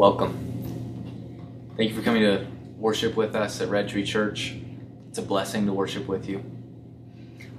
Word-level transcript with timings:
Welcome. 0.00 1.74
Thank 1.76 1.90
you 1.90 1.94
for 1.94 2.00
coming 2.00 2.22
to 2.22 2.46
worship 2.78 3.16
with 3.16 3.36
us 3.36 3.60
at 3.60 3.68
Red 3.68 3.86
Tree 3.86 4.02
Church. 4.02 4.56
It's 5.10 5.18
a 5.18 5.22
blessing 5.22 5.66
to 5.66 5.74
worship 5.74 6.08
with 6.08 6.26
you. 6.26 6.42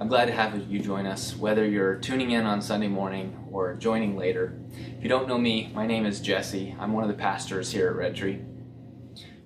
I'm 0.00 0.08
glad 0.08 0.24
to 0.24 0.32
have 0.32 0.68
you 0.68 0.80
join 0.80 1.06
us, 1.06 1.36
whether 1.36 1.64
you're 1.64 1.94
tuning 1.94 2.32
in 2.32 2.44
on 2.44 2.60
Sunday 2.60 2.88
morning 2.88 3.46
or 3.52 3.76
joining 3.76 4.16
later. 4.16 4.58
If 4.72 5.04
you 5.04 5.08
don't 5.08 5.28
know 5.28 5.38
me, 5.38 5.70
my 5.72 5.86
name 5.86 6.04
is 6.04 6.20
Jesse. 6.20 6.74
I'm 6.80 6.92
one 6.92 7.04
of 7.04 7.08
the 7.08 7.14
pastors 7.14 7.70
here 7.70 7.86
at 7.86 7.94
Red 7.94 8.16
Tree. 8.16 8.40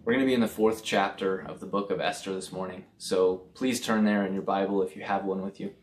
We're 0.03 0.15
going 0.15 0.25
to 0.25 0.27
be 0.27 0.33
in 0.33 0.41
the 0.41 0.49
fourth 0.49 0.83
chapter 0.83 1.41
of 1.41 1.61
the 1.61 1.67
book 1.67 1.91
of 1.91 2.01
Esther 2.01 2.33
this 2.33 2.51
morning, 2.51 2.87
so 2.97 3.43
please 3.53 3.79
turn 3.79 4.07
there 4.07 4.25
in 4.25 4.33
your 4.33 4.43
Bible 4.43 4.81
if 4.81 4.97
you 4.97 5.03
have 5.03 5.27
one 5.27 5.43
with 5.43 5.61
you. 5.61 5.75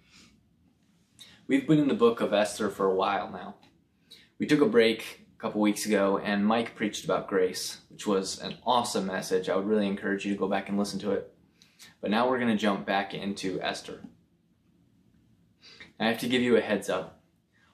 We've 1.45 1.67
been 1.67 1.77
in 1.77 1.89
the 1.89 1.93
book 1.93 2.21
of 2.21 2.33
Esther 2.33 2.71
for 2.71 2.87
a 2.87 2.95
while 2.95 3.29
now. 3.29 3.57
We 4.39 4.47
took 4.47 4.61
a 4.61 4.65
break 4.65 5.22
couple 5.43 5.59
weeks 5.59 5.85
ago, 5.85 6.19
and 6.19 6.45
Mike 6.45 6.73
preached 6.73 7.03
about 7.03 7.27
grace, 7.27 7.81
which 7.89 8.07
was 8.07 8.39
an 8.39 8.55
awesome 8.65 9.05
message. 9.05 9.49
I 9.49 9.57
would 9.57 9.67
really 9.67 9.87
encourage 9.87 10.23
you 10.23 10.31
to 10.31 10.39
go 10.39 10.47
back 10.47 10.69
and 10.69 10.79
listen 10.79 10.99
to 10.99 11.11
it. 11.11 11.33
But 11.99 12.11
now 12.11 12.29
we're 12.29 12.39
going 12.39 12.55
to 12.55 12.55
jump 12.55 12.85
back 12.85 13.13
into 13.13 13.59
Esther. 13.59 14.05
I 15.99 16.07
have 16.07 16.17
to 16.19 16.29
give 16.29 16.41
you 16.41 16.55
a 16.55 16.61
heads 16.61 16.89
up. 16.89 17.19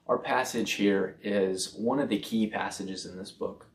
Our 0.08 0.18
passage 0.18 0.72
here 0.72 1.16
is 1.22 1.72
one 1.78 2.00
of 2.00 2.08
the 2.08 2.18
key 2.18 2.48
passages 2.48 3.06
in 3.06 3.16
this 3.16 3.30
book. 3.30 3.68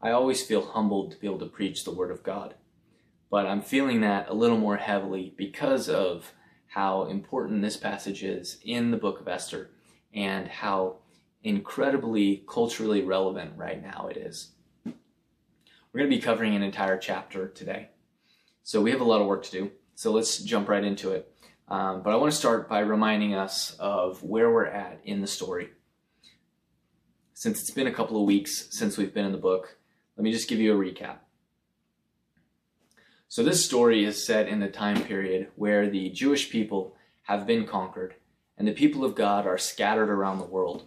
I 0.00 0.12
always 0.12 0.46
feel 0.46 0.64
humbled 0.64 1.10
to 1.10 1.18
be 1.18 1.26
able 1.26 1.40
to 1.40 1.46
preach 1.46 1.82
the 1.82 1.90
Word 1.90 2.12
of 2.12 2.22
God, 2.22 2.54
but 3.28 3.44
I'm 3.44 3.62
feeling 3.62 4.02
that 4.02 4.28
a 4.28 4.34
little 4.34 4.58
more 4.58 4.76
heavily 4.76 5.34
because 5.36 5.88
of 5.88 6.32
how 6.68 7.06
important 7.06 7.60
this 7.60 7.76
passage 7.76 8.22
is 8.22 8.60
in 8.64 8.92
the 8.92 8.96
book 8.96 9.18
of 9.18 9.26
Esther 9.26 9.70
and 10.14 10.46
how 10.46 10.98
incredibly 11.44 12.44
culturally 12.48 13.02
relevant 13.02 13.52
right 13.56 13.82
now 13.82 14.08
it 14.10 14.16
is. 14.16 14.52
We're 14.84 16.00
going 16.00 16.10
to 16.10 16.16
be 16.16 16.22
covering 16.22 16.54
an 16.54 16.62
entire 16.62 16.96
chapter 16.96 17.48
today. 17.48 17.88
So 18.62 18.80
we 18.80 18.90
have 18.92 19.00
a 19.00 19.04
lot 19.04 19.20
of 19.20 19.26
work 19.26 19.44
to 19.44 19.50
do. 19.50 19.70
So 19.94 20.12
let's 20.12 20.38
jump 20.38 20.68
right 20.68 20.84
into 20.84 21.10
it. 21.10 21.30
Um, 21.68 22.02
but 22.02 22.12
I 22.12 22.16
want 22.16 22.32
to 22.32 22.38
start 22.38 22.68
by 22.68 22.80
reminding 22.80 23.34
us 23.34 23.76
of 23.78 24.22
where 24.22 24.50
we're 24.50 24.66
at 24.66 25.00
in 25.04 25.20
the 25.20 25.26
story. 25.26 25.70
Since 27.34 27.60
it's 27.60 27.70
been 27.70 27.86
a 27.86 27.92
couple 27.92 28.18
of 28.18 28.26
weeks 28.26 28.68
since 28.70 28.96
we've 28.96 29.12
been 29.12 29.26
in 29.26 29.32
the 29.32 29.38
book, 29.38 29.76
let 30.16 30.24
me 30.24 30.32
just 30.32 30.48
give 30.48 30.60
you 30.60 30.72
a 30.74 30.78
recap. 30.78 31.16
So 33.28 33.42
this 33.42 33.64
story 33.64 34.04
is 34.04 34.24
set 34.24 34.48
in 34.48 34.60
the 34.60 34.68
time 34.68 35.02
period 35.02 35.48
where 35.56 35.88
the 35.88 36.10
Jewish 36.10 36.50
people 36.50 36.94
have 37.22 37.46
been 37.46 37.66
conquered 37.66 38.14
and 38.56 38.68
the 38.68 38.72
people 38.72 39.04
of 39.04 39.14
God 39.14 39.46
are 39.46 39.58
scattered 39.58 40.10
around 40.10 40.38
the 40.38 40.44
world 40.44 40.86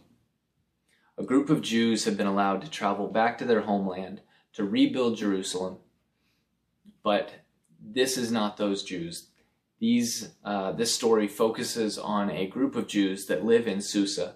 a 1.17 1.23
group 1.23 1.49
of 1.49 1.61
Jews 1.61 2.05
have 2.05 2.17
been 2.17 2.27
allowed 2.27 2.61
to 2.61 2.69
travel 2.69 3.07
back 3.07 3.37
to 3.37 3.45
their 3.45 3.61
homeland 3.61 4.21
to 4.53 4.63
rebuild 4.63 5.17
Jerusalem. 5.17 5.77
But 7.03 7.45
this 7.79 8.17
is 8.17 8.31
not 8.31 8.57
those 8.57 8.83
Jews. 8.83 9.27
These, 9.79 10.29
uh, 10.43 10.71
this 10.71 10.93
story 10.93 11.27
focuses 11.27 11.97
on 11.97 12.29
a 12.29 12.47
group 12.47 12.75
of 12.75 12.87
Jews 12.87 13.25
that 13.27 13.45
live 13.45 13.67
in 13.67 13.81
Susa, 13.81 14.35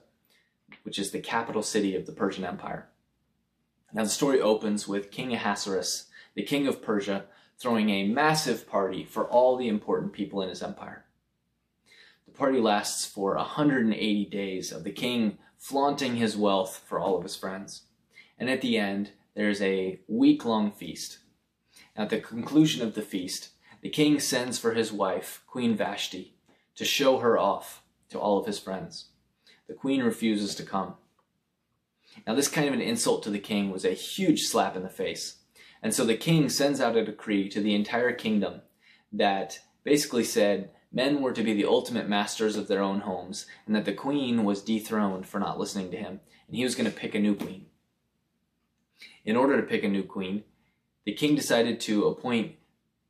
which 0.83 0.99
is 0.99 1.11
the 1.11 1.19
capital 1.19 1.63
city 1.63 1.95
of 1.95 2.05
the 2.05 2.11
Persian 2.11 2.45
Empire. 2.45 2.89
Now, 3.91 4.03
the 4.03 4.09
story 4.09 4.39
opens 4.39 4.87
with 4.87 5.11
King 5.11 5.33
Ahasuerus, 5.33 6.07
the 6.35 6.43
king 6.43 6.67
of 6.67 6.81
Persia, 6.81 7.25
throwing 7.57 7.89
a 7.89 8.07
massive 8.07 8.69
party 8.69 9.03
for 9.03 9.25
all 9.25 9.57
the 9.57 9.67
important 9.67 10.13
people 10.13 10.41
in 10.41 10.49
his 10.49 10.61
empire. 10.61 11.05
The 12.25 12.33
party 12.33 12.59
lasts 12.59 13.05
for 13.05 13.35
180 13.35 14.25
days 14.25 14.71
of 14.71 14.83
the 14.83 14.91
king 14.91 15.39
flaunting 15.59 16.15
his 16.15 16.35
wealth 16.35 16.81
for 16.87 16.99
all 16.99 17.17
of 17.17 17.23
his 17.23 17.35
friends. 17.35 17.83
And 18.39 18.49
at 18.49 18.61
the 18.61 18.77
end, 18.77 19.11
there's 19.35 19.61
a 19.61 19.99
week 20.07 20.45
long 20.45 20.71
feast. 20.71 21.19
At 21.95 22.09
the 22.09 22.19
conclusion 22.19 22.81
of 22.81 22.95
the 22.95 23.01
feast, 23.01 23.49
the 23.81 23.89
king 23.89 24.19
sends 24.19 24.57
for 24.57 24.73
his 24.73 24.91
wife, 24.91 25.43
Queen 25.45 25.75
Vashti, 25.75 26.33
to 26.75 26.85
show 26.85 27.19
her 27.19 27.37
off 27.37 27.83
to 28.09 28.17
all 28.17 28.39
of 28.39 28.45
his 28.45 28.57
friends. 28.57 29.09
The 29.67 29.73
queen 29.73 30.01
refuses 30.01 30.55
to 30.55 30.63
come. 30.63 30.95
Now, 32.25 32.33
this 32.33 32.47
kind 32.47 32.67
of 32.67 32.73
an 32.73 32.81
insult 32.81 33.21
to 33.23 33.29
the 33.29 33.39
king 33.39 33.69
was 33.69 33.85
a 33.85 33.91
huge 33.91 34.47
slap 34.47 34.75
in 34.75 34.83
the 34.83 34.89
face. 34.89 35.37
And 35.83 35.93
so 35.93 36.05
the 36.05 36.17
king 36.17 36.49
sends 36.49 36.81
out 36.81 36.97
a 36.97 37.05
decree 37.05 37.49
to 37.49 37.61
the 37.61 37.75
entire 37.75 38.11
kingdom 38.11 38.61
that 39.11 39.59
basically 39.83 40.23
said 40.23 40.71
men 40.91 41.21
were 41.21 41.33
to 41.33 41.43
be 41.43 41.53
the 41.53 41.65
ultimate 41.65 42.09
masters 42.09 42.55
of 42.55 42.67
their 42.67 42.81
own 42.81 43.01
homes, 43.01 43.45
and 43.65 43.75
that 43.75 43.85
the 43.85 43.93
queen 43.93 44.43
was 44.43 44.61
dethroned 44.61 45.27
for 45.27 45.39
not 45.39 45.59
listening 45.59 45.91
to 45.91 45.97
him, 45.97 46.19
and 46.47 46.55
he 46.55 46.63
was 46.63 46.75
going 46.75 46.89
to 46.89 46.97
pick 46.97 47.13
a 47.13 47.19
new 47.19 47.35
queen. 47.35 47.67
In 49.23 49.35
order 49.35 49.59
to 49.59 49.67
pick 49.67 49.83
a 49.83 49.87
new 49.87 50.03
queen, 50.03 50.43
the 51.05 51.13
king 51.13 51.35
decided 51.35 51.79
to 51.81 52.05
appoint 52.05 52.55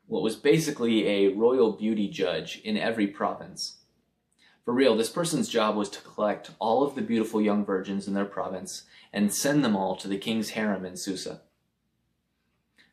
what 0.07 0.23
was 0.23 0.35
basically 0.35 1.07
a 1.07 1.33
royal 1.33 1.71
beauty 1.71 2.07
judge 2.07 2.61
in 2.63 2.77
every 2.77 3.07
province. 3.07 3.77
For 4.65 4.73
real, 4.73 4.95
this 4.95 5.09
person's 5.09 5.49
job 5.49 5.75
was 5.75 5.89
to 5.89 6.01
collect 6.01 6.51
all 6.59 6.83
of 6.83 6.95
the 6.95 7.01
beautiful 7.01 7.41
young 7.41 7.65
virgins 7.65 8.07
in 8.07 8.13
their 8.13 8.25
province 8.25 8.83
and 9.13 9.33
send 9.33 9.63
them 9.63 9.75
all 9.75 9.95
to 9.95 10.07
the 10.07 10.17
king's 10.17 10.51
harem 10.51 10.85
in 10.85 10.97
Susa. 10.97 11.41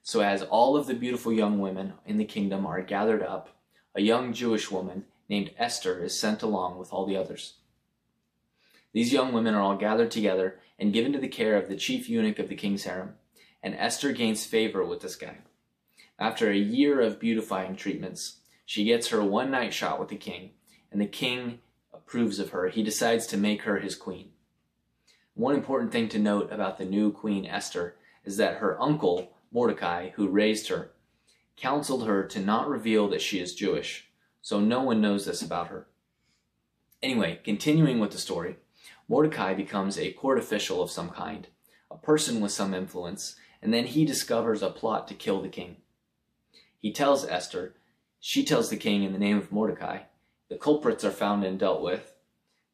So, 0.03 0.21
as 0.21 0.43
all 0.43 0.77
of 0.77 0.87
the 0.87 0.95
beautiful 0.95 1.33
young 1.33 1.59
women 1.59 1.95
in 2.07 2.17
the 2.17 2.25
kingdom 2.25 2.65
are 2.65 2.81
gathered 2.81 3.23
up, 3.23 3.56
a 3.97 4.03
young 4.03 4.35
Jewish 4.35 4.71
woman 4.71 5.07
named 5.27 5.53
Esther 5.57 6.05
is 6.05 6.19
sent 6.19 6.43
along 6.43 6.77
with 6.77 6.93
all 6.93 7.07
the 7.07 7.17
others. 7.17 7.55
These 8.93 9.13
young 9.13 9.33
women 9.33 9.55
are 9.55 9.63
all 9.63 9.77
gathered 9.77 10.11
together 10.11 10.61
and 10.79 10.93
given 10.93 11.15
to 11.15 11.19
the 11.19 11.29
care 11.29 11.57
of 11.57 11.69
the 11.69 11.77
chief 11.77 12.07
eunuch 12.07 12.39
of 12.39 12.51
the 12.51 12.55
king's 12.55 12.85
harem, 12.85 13.15
and 13.63 13.75
Esther 13.75 14.13
gains 14.13 14.45
favor 14.45 14.85
with 14.85 15.01
this 15.01 15.17
guy. 15.17 15.39
After 16.19 16.51
a 16.51 16.57
year 16.57 17.01
of 17.01 17.19
beautifying 17.19 17.75
treatments, 17.75 18.41
she 18.67 18.85
gets 18.85 19.09
her 19.09 19.25
one 19.25 19.51
night 19.51 19.73
shot 19.73 19.99
with 19.99 20.11
the 20.11 20.17
king, 20.17 20.51
and 20.93 21.01
the 21.01 21.07
king 21.07 21.61
approves 21.93 22.39
of 22.39 22.51
her. 22.51 22.69
He 22.69 22.83
decides 22.83 23.27
to 23.29 23.39
make 23.39 23.63
her 23.63 23.79
his 23.79 23.97
queen. 23.97 24.29
One 25.35 25.55
important 25.55 25.91
thing 25.91 26.11
to 26.11 26.19
note 26.19 26.53
about 26.53 26.77
the 26.77 26.85
new 26.85 27.13
queen 27.13 27.47
Esther 27.47 27.97
is 28.27 28.37
that 28.37 28.59
her 28.59 28.81
uncle, 28.81 29.33
Mordecai, 29.51 30.11
who 30.11 30.29
raised 30.29 30.69
her, 30.69 30.91
counseled 31.57 32.07
her 32.07 32.23
to 32.25 32.41
not 32.41 32.69
reveal 32.69 33.09
that 33.09 33.23
she 33.23 33.41
is 33.41 33.55
Jewish, 33.55 34.09
so 34.43 34.61
no 34.61 34.83
one 34.83 35.01
knows 35.01 35.25
this 35.25 35.43
about 35.43 35.69
her. 35.69 35.87
Anyway, 37.03 37.41
continuing 37.45 37.99
with 37.99 38.13
the 38.13 38.19
story, 38.19 38.57
Mordecai 39.09 39.55
becomes 39.55 39.99
a 39.99 40.13
court 40.13 40.39
official 40.39 40.83
of 40.83 40.91
some 40.91 41.11
kind, 41.11 41.49
a 41.91 41.97
person 41.97 42.41
with 42.41 42.53
some 42.53 42.75
influence, 42.75 43.37
and 43.63 43.73
then 43.73 43.87
he 43.87 44.05
discovers 44.05 44.63
a 44.63 44.71
plot 44.71 45.09
to 45.09 45.15
kill 45.15 45.41
the 45.41 45.49
king. 45.49 45.77
He 46.79 46.93
tells 46.93 47.25
Esther, 47.25 47.75
she 48.21 48.45
tells 48.45 48.71
the 48.71 48.77
king 48.77 49.03
in 49.03 49.13
the 49.13 49.19
name 49.19 49.39
of 49.39 49.53
Mordecai, 49.53 50.01
the 50.49 50.57
culprits 50.57 51.05
are 51.05 51.11
found 51.11 51.45
and 51.45 51.59
dealt 51.59 51.83
with, 51.83 52.15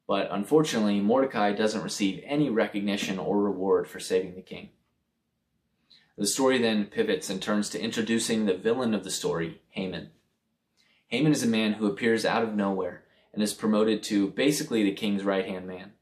but 0.06 0.28
unfortunately, 0.30 1.00
Mordecai 1.00 1.52
doesn't 1.52 1.82
receive 1.82 2.22
any 2.26 2.50
recognition 2.50 3.18
or 3.18 3.40
reward 3.40 3.88
for 3.88 4.00
saving 4.00 4.34
the 4.34 4.42
king. 4.42 4.70
The 6.18 6.26
story 6.26 6.58
then 6.58 6.86
pivots 6.86 7.30
and 7.30 7.40
turns 7.40 7.70
to 7.70 7.80
introducing 7.80 8.44
the 8.44 8.54
villain 8.54 8.92
of 8.92 9.02
the 9.02 9.10
story, 9.10 9.62
Haman. 9.70 10.10
Haman 11.08 11.32
is 11.32 11.42
a 11.42 11.48
man 11.48 11.74
who 11.74 11.86
appears 11.86 12.24
out 12.26 12.42
of 12.42 12.54
nowhere 12.54 13.04
and 13.32 13.42
is 13.42 13.54
promoted 13.54 14.02
to 14.04 14.28
basically 14.28 14.82
the 14.82 14.92
king's 14.92 15.24
right 15.24 15.46
hand 15.46 15.66
man. 15.66 15.92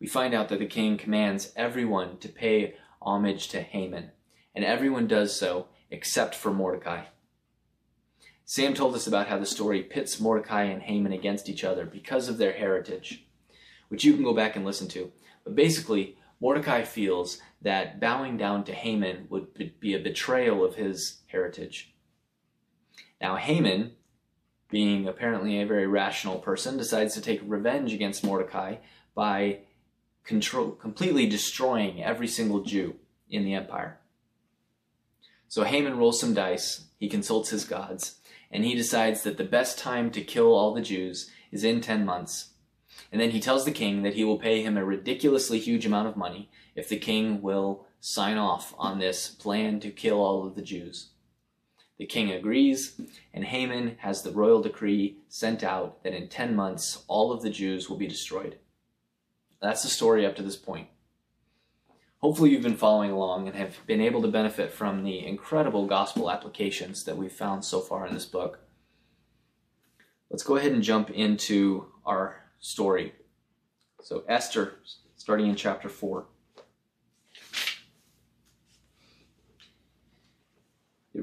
We 0.00 0.08
find 0.08 0.34
out 0.34 0.48
that 0.48 0.58
the 0.58 0.66
king 0.66 0.96
commands 0.96 1.52
everyone 1.54 2.18
to 2.18 2.28
pay 2.28 2.74
homage 3.00 3.48
to 3.48 3.62
Haman, 3.62 4.10
and 4.54 4.64
everyone 4.64 5.06
does 5.06 5.38
so 5.38 5.68
except 5.90 6.34
for 6.34 6.52
Mordecai. 6.52 7.04
Sam 8.44 8.74
told 8.74 8.94
us 8.94 9.06
about 9.06 9.28
how 9.28 9.38
the 9.38 9.46
story 9.46 9.82
pits 9.82 10.20
Mordecai 10.20 10.64
and 10.64 10.82
Haman 10.82 11.12
against 11.12 11.48
each 11.48 11.64
other 11.64 11.86
because 11.86 12.28
of 12.28 12.38
their 12.38 12.52
heritage, 12.52 13.24
which 13.88 14.04
you 14.04 14.14
can 14.14 14.24
go 14.24 14.34
back 14.34 14.56
and 14.56 14.64
listen 14.64 14.88
to. 14.88 15.12
But 15.44 15.54
basically, 15.54 16.16
Mordecai 16.40 16.82
feels 16.82 17.38
that 17.64 17.98
bowing 17.98 18.36
down 18.36 18.62
to 18.64 18.72
Haman 18.72 19.26
would 19.30 19.80
be 19.80 19.94
a 19.94 19.98
betrayal 19.98 20.64
of 20.64 20.76
his 20.76 21.22
heritage. 21.26 21.94
Now, 23.20 23.36
Haman, 23.36 23.92
being 24.70 25.08
apparently 25.08 25.60
a 25.60 25.66
very 25.66 25.86
rational 25.86 26.38
person, 26.38 26.76
decides 26.76 27.14
to 27.14 27.20
take 27.20 27.40
revenge 27.44 27.92
against 27.92 28.22
Mordecai 28.22 28.76
by 29.14 29.60
control, 30.24 30.72
completely 30.72 31.26
destroying 31.26 32.02
every 32.02 32.28
single 32.28 32.60
Jew 32.60 32.96
in 33.28 33.44
the 33.44 33.54
empire. 33.54 33.98
So 35.48 35.64
Haman 35.64 35.96
rolls 35.96 36.20
some 36.20 36.34
dice, 36.34 36.86
he 36.98 37.08
consults 37.08 37.48
his 37.48 37.64
gods, 37.64 38.20
and 38.50 38.64
he 38.64 38.74
decides 38.74 39.22
that 39.22 39.38
the 39.38 39.44
best 39.44 39.78
time 39.78 40.10
to 40.10 40.20
kill 40.20 40.54
all 40.54 40.74
the 40.74 40.82
Jews 40.82 41.30
is 41.50 41.64
in 41.64 41.80
10 41.80 42.04
months 42.04 42.50
and 43.10 43.20
then 43.20 43.30
he 43.30 43.40
tells 43.40 43.64
the 43.64 43.70
king 43.70 44.02
that 44.02 44.14
he 44.14 44.24
will 44.24 44.38
pay 44.38 44.62
him 44.62 44.76
a 44.76 44.84
ridiculously 44.84 45.58
huge 45.58 45.86
amount 45.86 46.08
of 46.08 46.16
money 46.16 46.50
if 46.74 46.88
the 46.88 46.96
king 46.96 47.40
will 47.40 47.86
sign 48.00 48.36
off 48.36 48.74
on 48.78 48.98
this 48.98 49.28
plan 49.28 49.80
to 49.80 49.90
kill 49.90 50.20
all 50.20 50.46
of 50.46 50.54
the 50.54 50.62
Jews. 50.62 51.10
The 51.98 52.06
king 52.06 52.32
agrees, 52.32 53.00
and 53.32 53.44
Haman 53.44 53.96
has 54.00 54.22
the 54.22 54.32
royal 54.32 54.60
decree 54.60 55.18
sent 55.28 55.62
out 55.62 56.02
that 56.02 56.12
in 56.12 56.28
10 56.28 56.56
months 56.56 57.04
all 57.06 57.32
of 57.32 57.42
the 57.42 57.50
Jews 57.50 57.88
will 57.88 57.96
be 57.96 58.08
destroyed. 58.08 58.58
That's 59.62 59.82
the 59.82 59.88
story 59.88 60.26
up 60.26 60.36
to 60.36 60.42
this 60.42 60.56
point. 60.56 60.88
Hopefully, 62.18 62.50
you've 62.50 62.62
been 62.62 62.76
following 62.76 63.10
along 63.10 63.46
and 63.46 63.56
have 63.56 63.76
been 63.86 64.00
able 64.00 64.22
to 64.22 64.28
benefit 64.28 64.72
from 64.72 65.04
the 65.04 65.24
incredible 65.24 65.86
gospel 65.86 66.30
applications 66.30 67.04
that 67.04 67.16
we've 67.16 67.32
found 67.32 67.64
so 67.64 67.80
far 67.80 68.06
in 68.06 68.14
this 68.14 68.26
book. 68.26 68.60
Let's 70.30 70.42
go 70.42 70.56
ahead 70.56 70.72
and 70.72 70.82
jump 70.82 71.10
into 71.10 71.92
our 72.04 72.42
story. 72.60 73.12
So, 74.02 74.24
Esther, 74.26 74.74
starting 75.16 75.48
in 75.48 75.54
chapter 75.54 75.88
4. 75.88 76.26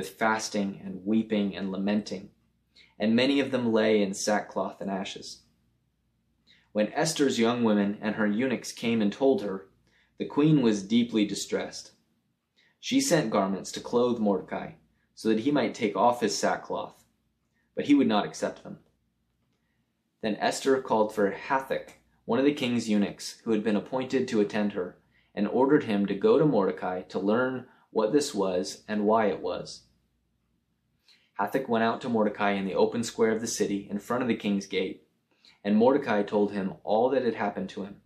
with 0.00 0.18
fasting 0.18 0.80
and 0.82 1.04
weeping 1.04 1.54
and 1.54 1.70
lamenting, 1.70 2.30
and 2.98 3.14
many 3.14 3.38
of 3.38 3.50
them 3.50 3.70
lay 3.70 4.00
in 4.00 4.14
sackcloth 4.14 4.80
and 4.80 4.90
ashes. 4.90 5.42
When 6.72 6.90
Esther's 6.94 7.38
young 7.38 7.64
women 7.64 7.98
and 8.00 8.14
her 8.14 8.26
eunuchs 8.26 8.72
came 8.72 9.02
and 9.02 9.12
told 9.12 9.42
her, 9.42 9.68
the 10.16 10.24
queen 10.24 10.62
was 10.62 10.82
deeply 10.82 11.26
distressed. 11.26 11.92
She 12.80 12.98
sent 12.98 13.28
garments 13.28 13.70
to 13.72 13.80
clothe 13.80 14.18
Mordecai, 14.18 14.70
so 15.14 15.28
that 15.28 15.40
he 15.40 15.50
might 15.50 15.74
take 15.74 15.98
off 15.98 16.22
his 16.22 16.34
sackcloth, 16.34 17.04
but 17.76 17.84
he 17.84 17.94
would 17.94 18.08
not 18.08 18.24
accept 18.24 18.62
them. 18.62 18.78
Then 20.22 20.36
Esther 20.36 20.80
called 20.80 21.14
for 21.14 21.30
Hathach, 21.30 21.90
one 22.24 22.38
of 22.38 22.46
the 22.46 22.54
king's 22.54 22.88
eunuchs, 22.88 23.42
who 23.44 23.50
had 23.50 23.62
been 23.62 23.76
appointed 23.76 24.28
to 24.28 24.40
attend 24.40 24.72
her, 24.72 24.96
and 25.34 25.46
ordered 25.46 25.84
him 25.84 26.06
to 26.06 26.14
go 26.14 26.38
to 26.38 26.46
Mordecai 26.46 27.02
to 27.02 27.18
learn 27.18 27.66
what 27.90 28.14
this 28.14 28.34
was 28.34 28.82
and 28.88 29.04
why 29.04 29.26
it 29.26 29.42
was. 29.42 29.82
Hathach 31.40 31.68
went 31.68 31.84
out 31.84 32.00
to 32.02 32.08
Mordecai 32.08 32.52
in 32.52 32.66
the 32.66 32.74
open 32.74 33.02
square 33.02 33.32
of 33.32 33.40
the 33.40 33.46
city 33.46 33.88
in 33.90 33.98
front 33.98 34.22
of 34.22 34.28
the 34.28 34.36
king's 34.36 34.66
gate, 34.66 35.06
and 35.64 35.76
Mordecai 35.76 36.22
told 36.22 36.52
him 36.52 36.74
all 36.84 37.08
that 37.10 37.24
had 37.24 37.36
happened 37.36 37.70
to 37.70 37.84
him 37.84 38.02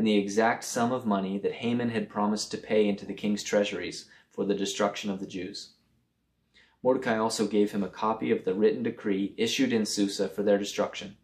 and 0.00 0.06
the 0.06 0.16
exact 0.16 0.64
sum 0.64 0.92
of 0.92 1.04
money 1.04 1.38
that 1.38 1.52
Haman 1.52 1.90
had 1.90 2.08
promised 2.08 2.50
to 2.50 2.58
pay 2.58 2.88
into 2.88 3.04
the 3.04 3.14
king's 3.14 3.42
treasuries 3.42 4.08
for 4.30 4.44
the 4.44 4.54
destruction 4.54 5.10
of 5.10 5.20
the 5.20 5.26
Jews. 5.26 5.74
Mordecai 6.82 7.18
also 7.18 7.46
gave 7.46 7.72
him 7.72 7.82
a 7.82 7.88
copy 7.88 8.30
of 8.30 8.44
the 8.44 8.54
written 8.54 8.82
decree 8.82 9.34
issued 9.36 9.72
in 9.72 9.84
Susa 9.84 10.28
for 10.28 10.42
their 10.42 10.56
destruction, 10.56 11.16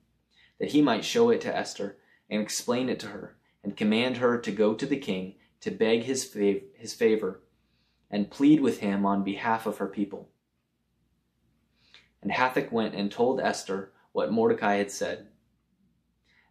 that 0.58 0.72
he 0.72 0.82
might 0.82 1.04
show 1.04 1.30
it 1.30 1.40
to 1.40 1.56
Esther 1.56 1.96
and 2.28 2.42
explain 2.42 2.88
it 2.88 3.00
to 3.00 3.06
her, 3.06 3.36
and 3.62 3.76
command 3.76 4.18
her 4.18 4.38
to 4.38 4.52
go 4.52 4.74
to 4.74 4.84
the 4.84 4.98
king 4.98 5.36
to 5.60 5.70
beg 5.70 6.02
his, 6.02 6.28
fav- 6.28 6.64
his 6.74 6.92
favor 6.92 7.40
and 8.10 8.30
plead 8.30 8.60
with 8.60 8.80
him 8.80 9.06
on 9.06 9.24
behalf 9.24 9.64
of 9.64 9.78
her 9.78 9.88
people. 9.88 10.28
And 12.26 12.34
Hathach 12.34 12.72
went 12.72 12.96
and 12.96 13.08
told 13.08 13.38
Esther 13.38 13.92
what 14.10 14.32
Mordecai 14.32 14.78
had 14.78 14.90
said. 14.90 15.28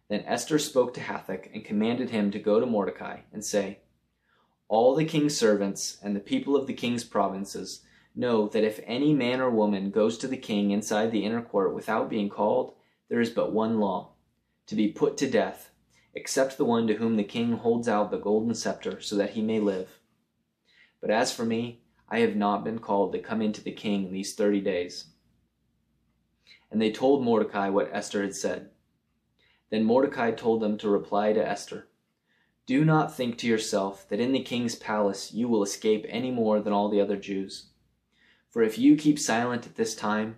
Then 0.08 0.24
Esther 0.24 0.58
spoke 0.58 0.94
to 0.94 1.02
Hathach 1.02 1.50
and 1.52 1.66
commanded 1.66 2.08
him 2.08 2.30
to 2.30 2.38
go 2.38 2.58
to 2.58 2.64
Mordecai 2.64 3.18
and 3.30 3.44
say, 3.44 3.80
All 4.68 4.94
the 4.94 5.04
king's 5.04 5.36
servants 5.36 5.98
and 6.02 6.16
the 6.16 6.20
people 6.20 6.56
of 6.56 6.66
the 6.66 6.72
king's 6.72 7.04
provinces 7.04 7.82
know 8.14 8.48
that 8.48 8.64
if 8.64 8.80
any 8.86 9.12
man 9.12 9.38
or 9.38 9.50
woman 9.50 9.90
goes 9.90 10.16
to 10.16 10.26
the 10.26 10.38
king 10.38 10.70
inside 10.70 11.12
the 11.12 11.26
inner 11.26 11.42
court 11.42 11.74
without 11.74 12.08
being 12.08 12.30
called, 12.30 12.72
there 13.10 13.20
is 13.20 13.28
but 13.28 13.52
one 13.52 13.78
law 13.78 14.12
to 14.68 14.74
be 14.74 14.88
put 14.88 15.18
to 15.18 15.28
death, 15.28 15.72
except 16.14 16.56
the 16.56 16.64
one 16.64 16.86
to 16.86 16.94
whom 16.94 17.16
the 17.16 17.22
king 17.22 17.52
holds 17.52 17.86
out 17.86 18.10
the 18.10 18.16
golden 18.16 18.54
scepter 18.54 18.98
so 19.02 19.14
that 19.14 19.32
he 19.32 19.42
may 19.42 19.60
live. 19.60 20.00
But 21.02 21.10
as 21.10 21.34
for 21.34 21.44
me, 21.44 21.82
I 22.08 22.20
have 22.20 22.34
not 22.34 22.64
been 22.64 22.78
called 22.78 23.12
to 23.12 23.18
come 23.18 23.42
into 23.42 23.62
the 23.62 23.72
king 23.72 24.10
these 24.10 24.34
thirty 24.34 24.62
days. 24.62 25.08
And 26.70 26.80
they 26.80 26.90
told 26.90 27.24
Mordecai 27.24 27.68
what 27.68 27.90
Esther 27.92 28.22
had 28.22 28.34
said. 28.34 28.70
Then 29.70 29.84
Mordecai 29.84 30.30
told 30.30 30.60
them 30.60 30.78
to 30.78 30.88
reply 30.88 31.32
to 31.32 31.46
Esther 31.46 31.88
Do 32.66 32.84
not 32.84 33.14
think 33.14 33.38
to 33.38 33.46
yourself 33.46 34.08
that 34.08 34.20
in 34.20 34.32
the 34.32 34.42
king's 34.42 34.74
palace 34.74 35.32
you 35.32 35.48
will 35.48 35.62
escape 35.62 36.06
any 36.08 36.30
more 36.30 36.60
than 36.60 36.72
all 36.72 36.88
the 36.88 37.00
other 37.00 37.16
Jews. 37.16 37.70
For 38.48 38.62
if 38.62 38.78
you 38.78 38.96
keep 38.96 39.18
silent 39.18 39.66
at 39.66 39.74
this 39.74 39.94
time, 39.94 40.36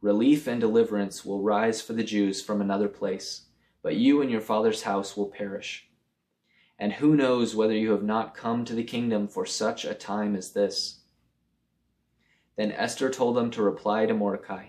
relief 0.00 0.46
and 0.46 0.60
deliverance 0.60 1.24
will 1.24 1.42
rise 1.42 1.80
for 1.80 1.94
the 1.94 2.04
Jews 2.04 2.42
from 2.42 2.60
another 2.60 2.88
place, 2.88 3.46
but 3.82 3.96
you 3.96 4.20
and 4.20 4.30
your 4.30 4.40
father's 4.40 4.82
house 4.82 5.16
will 5.16 5.26
perish. 5.26 5.88
And 6.78 6.94
who 6.94 7.16
knows 7.16 7.56
whether 7.56 7.74
you 7.74 7.90
have 7.92 8.02
not 8.02 8.34
come 8.34 8.64
to 8.66 8.74
the 8.74 8.84
kingdom 8.84 9.26
for 9.28 9.46
such 9.46 9.84
a 9.84 9.94
time 9.94 10.36
as 10.36 10.52
this? 10.52 11.00
Then 12.56 12.72
Esther 12.72 13.10
told 13.10 13.36
them 13.36 13.50
to 13.52 13.62
reply 13.62 14.06
to 14.06 14.14
Mordecai 14.14 14.68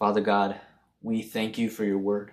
Father 0.00 0.22
God, 0.22 0.58
we 1.02 1.20
thank 1.20 1.58
you 1.58 1.68
for 1.68 1.84
your 1.84 1.98
word. 1.98 2.32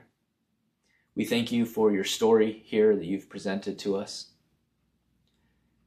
We 1.15 1.25
thank 1.25 1.51
you 1.51 1.65
for 1.65 1.91
your 1.91 2.05
story 2.05 2.63
here 2.65 2.95
that 2.95 3.03
you've 3.03 3.29
presented 3.29 3.77
to 3.79 3.97
us. 3.97 4.31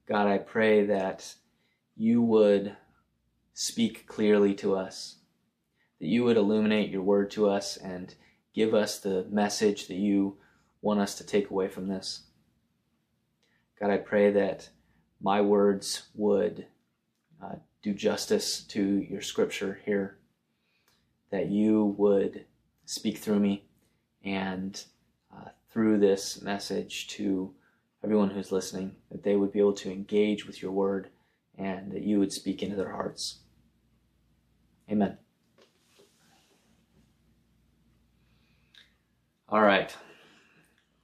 God, 0.06 0.26
I 0.26 0.36
pray 0.36 0.84
that 0.84 1.36
you 1.96 2.20
would 2.20 2.76
speak 3.54 4.06
clearly 4.06 4.52
to 4.56 4.76
us, 4.76 5.20
that 6.00 6.08
you 6.08 6.22
would 6.24 6.36
illuminate 6.36 6.90
your 6.90 7.00
word 7.00 7.30
to 7.30 7.48
us 7.48 7.78
and 7.78 8.14
give 8.54 8.74
us 8.74 8.98
the 8.98 9.26
message 9.30 9.88
that 9.88 9.96
you 9.96 10.36
want 10.82 11.00
us 11.00 11.14
to 11.14 11.24
take 11.24 11.48
away 11.48 11.68
from 11.68 11.88
this. 11.88 12.24
God, 13.80 13.88
I 13.88 13.96
pray 13.96 14.30
that 14.32 14.68
my 15.18 15.40
words 15.40 16.08
would 16.14 16.66
uh, 17.42 17.54
do 17.82 17.94
justice 17.94 18.64
to 18.64 18.98
your 19.08 19.22
scripture 19.22 19.80
here 19.86 20.18
that 21.30 21.48
you 21.48 21.94
would 21.96 22.44
speak 22.84 23.18
through 23.18 23.40
me 23.40 23.64
and 24.24 24.84
uh, 25.34 25.48
through 25.72 25.98
this 25.98 26.42
message 26.42 27.08
to 27.08 27.54
everyone 28.02 28.30
who's 28.30 28.52
listening, 28.52 28.96
that 29.10 29.22
they 29.22 29.36
would 29.36 29.52
be 29.52 29.58
able 29.58 29.72
to 29.72 29.90
engage 29.90 30.46
with 30.46 30.60
your 30.60 30.72
word 30.72 31.08
and 31.56 31.92
that 31.92 32.02
you 32.02 32.18
would 32.18 32.32
speak 32.32 32.62
into 32.62 32.76
their 32.76 32.92
hearts. 32.92 33.38
Amen. 34.90 35.18
All 39.48 39.62
right. 39.62 39.94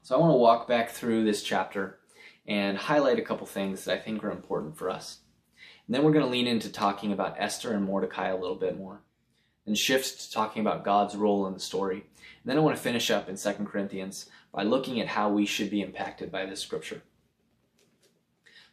So 0.03 0.17
I 0.17 0.19
want 0.19 0.33
to 0.33 0.39
walk 0.39 0.69
back 0.69 0.91
through 0.91 1.25
this 1.25 1.43
chapter 1.43 1.99
and 2.47 2.79
highlight 2.79 3.19
a 3.19 3.23
couple 3.23 3.47
things 3.47 3.85
that 3.85 3.95
I 3.95 4.01
think 4.01 4.23
are 4.23 4.31
important 4.31 4.79
for 4.79 4.89
us. 4.89 5.19
And 5.87 5.95
then 5.95 6.05
we're 6.05 6.13
going 6.13 6.25
to 6.25 6.31
lean 6.31 6.47
into 6.47 6.71
talking 6.71 7.13
about 7.13 7.37
Esther 7.39 7.73
and 7.73 7.85
Mordecai 7.85 8.29
a 8.29 8.37
little 8.37 8.57
bit 8.57 8.79
more 8.79 9.03
and 9.67 9.77
shift 9.77 10.21
to 10.21 10.33
talking 10.33 10.61
about 10.61 10.85
God's 10.85 11.17
role 11.17 11.47
in 11.47 11.55
the 11.55 11.61
story. 11.61 11.97
And 11.97 12.51
then 12.51 12.57
I 12.57 12.61
want 12.61 12.77
to 12.77 12.83
finish 12.83 13.11
up 13.11 13.29
in 13.29 13.37
2 13.37 13.53
Corinthians 13.65 14.27
by 14.53 14.63
looking 14.63 15.01
at 15.01 15.09
how 15.09 15.29
we 15.29 15.45
should 15.45 15.71
be 15.71 15.83
impacted 15.83 16.31
by 16.31 16.47
this 16.47 16.61
scripture. 16.61 17.03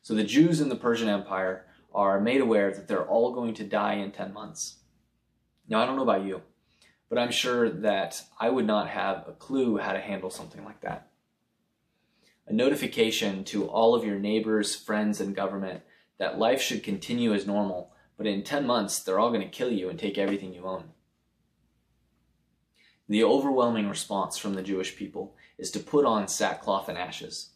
So 0.01 0.13
the 0.13 0.23
Jews 0.23 0.61
in 0.61 0.69
the 0.69 0.75
Persian 0.75 1.09
Empire 1.09 1.65
are 1.93 2.19
made 2.19 2.41
aware 2.41 2.71
that 2.71 2.87
they're 2.87 3.07
all 3.07 3.33
going 3.33 3.53
to 3.55 3.63
die 3.63 3.95
in 3.95 4.11
10 4.11 4.33
months. 4.33 4.77
Now, 5.67 5.81
I 5.81 5.85
don't 5.85 5.95
know 5.95 6.03
about 6.03 6.25
you, 6.25 6.41
but 7.09 7.17
I'm 7.17 7.31
sure 7.31 7.69
that 7.69 8.23
I 8.39 8.49
would 8.49 8.67
not 8.67 8.89
have 8.89 9.25
a 9.27 9.31
clue 9.31 9.77
how 9.77 9.93
to 9.93 9.99
handle 9.99 10.29
something 10.29 10.65
like 10.65 10.81
that. 10.81 11.07
A 12.47 12.53
notification 12.53 13.43
to 13.45 13.65
all 13.65 13.95
of 13.95 14.03
your 14.03 14.19
neighbors, 14.19 14.75
friends, 14.75 15.21
and 15.21 15.35
government 15.35 15.81
that 16.17 16.37
life 16.37 16.61
should 16.61 16.83
continue 16.83 17.33
as 17.33 17.47
normal 17.47 17.92
but 18.17 18.27
in 18.27 18.43
10 18.43 18.65
months, 18.67 18.99
they're 18.99 19.19
all 19.19 19.29
going 19.31 19.41
to 19.41 19.47
kill 19.47 19.71
you 19.71 19.89
and 19.89 19.99
take 19.99 20.17
everything 20.17 20.53
you 20.53 20.65
own. 20.65 20.85
The 23.09 23.23
overwhelming 23.23 23.89
response 23.89 24.37
from 24.37 24.53
the 24.53 24.63
Jewish 24.63 24.95
people 24.95 25.35
is 25.57 25.71
to 25.71 25.79
put 25.79 26.05
on 26.05 26.27
sackcloth 26.27 26.89
and 26.89 26.97
ashes. 26.97 27.49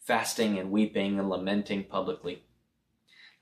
fasting 0.00 0.58
and 0.58 0.72
weeping 0.72 1.18
and 1.18 1.28
lamenting 1.28 1.84
publicly. 1.84 2.42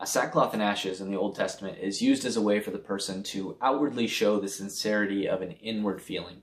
A 0.00 0.06
sackcloth 0.06 0.52
and 0.52 0.62
ashes 0.62 1.00
in 1.00 1.10
the 1.10 1.16
Old 1.16 1.34
Testament 1.34 1.78
is 1.80 2.02
used 2.02 2.24
as 2.24 2.36
a 2.36 2.42
way 2.42 2.60
for 2.60 2.70
the 2.70 2.78
person 2.78 3.22
to 3.24 3.56
outwardly 3.62 4.06
show 4.06 4.38
the 4.38 4.48
sincerity 4.48 5.26
of 5.26 5.40
an 5.40 5.52
inward 5.52 6.02
feeling. 6.02 6.42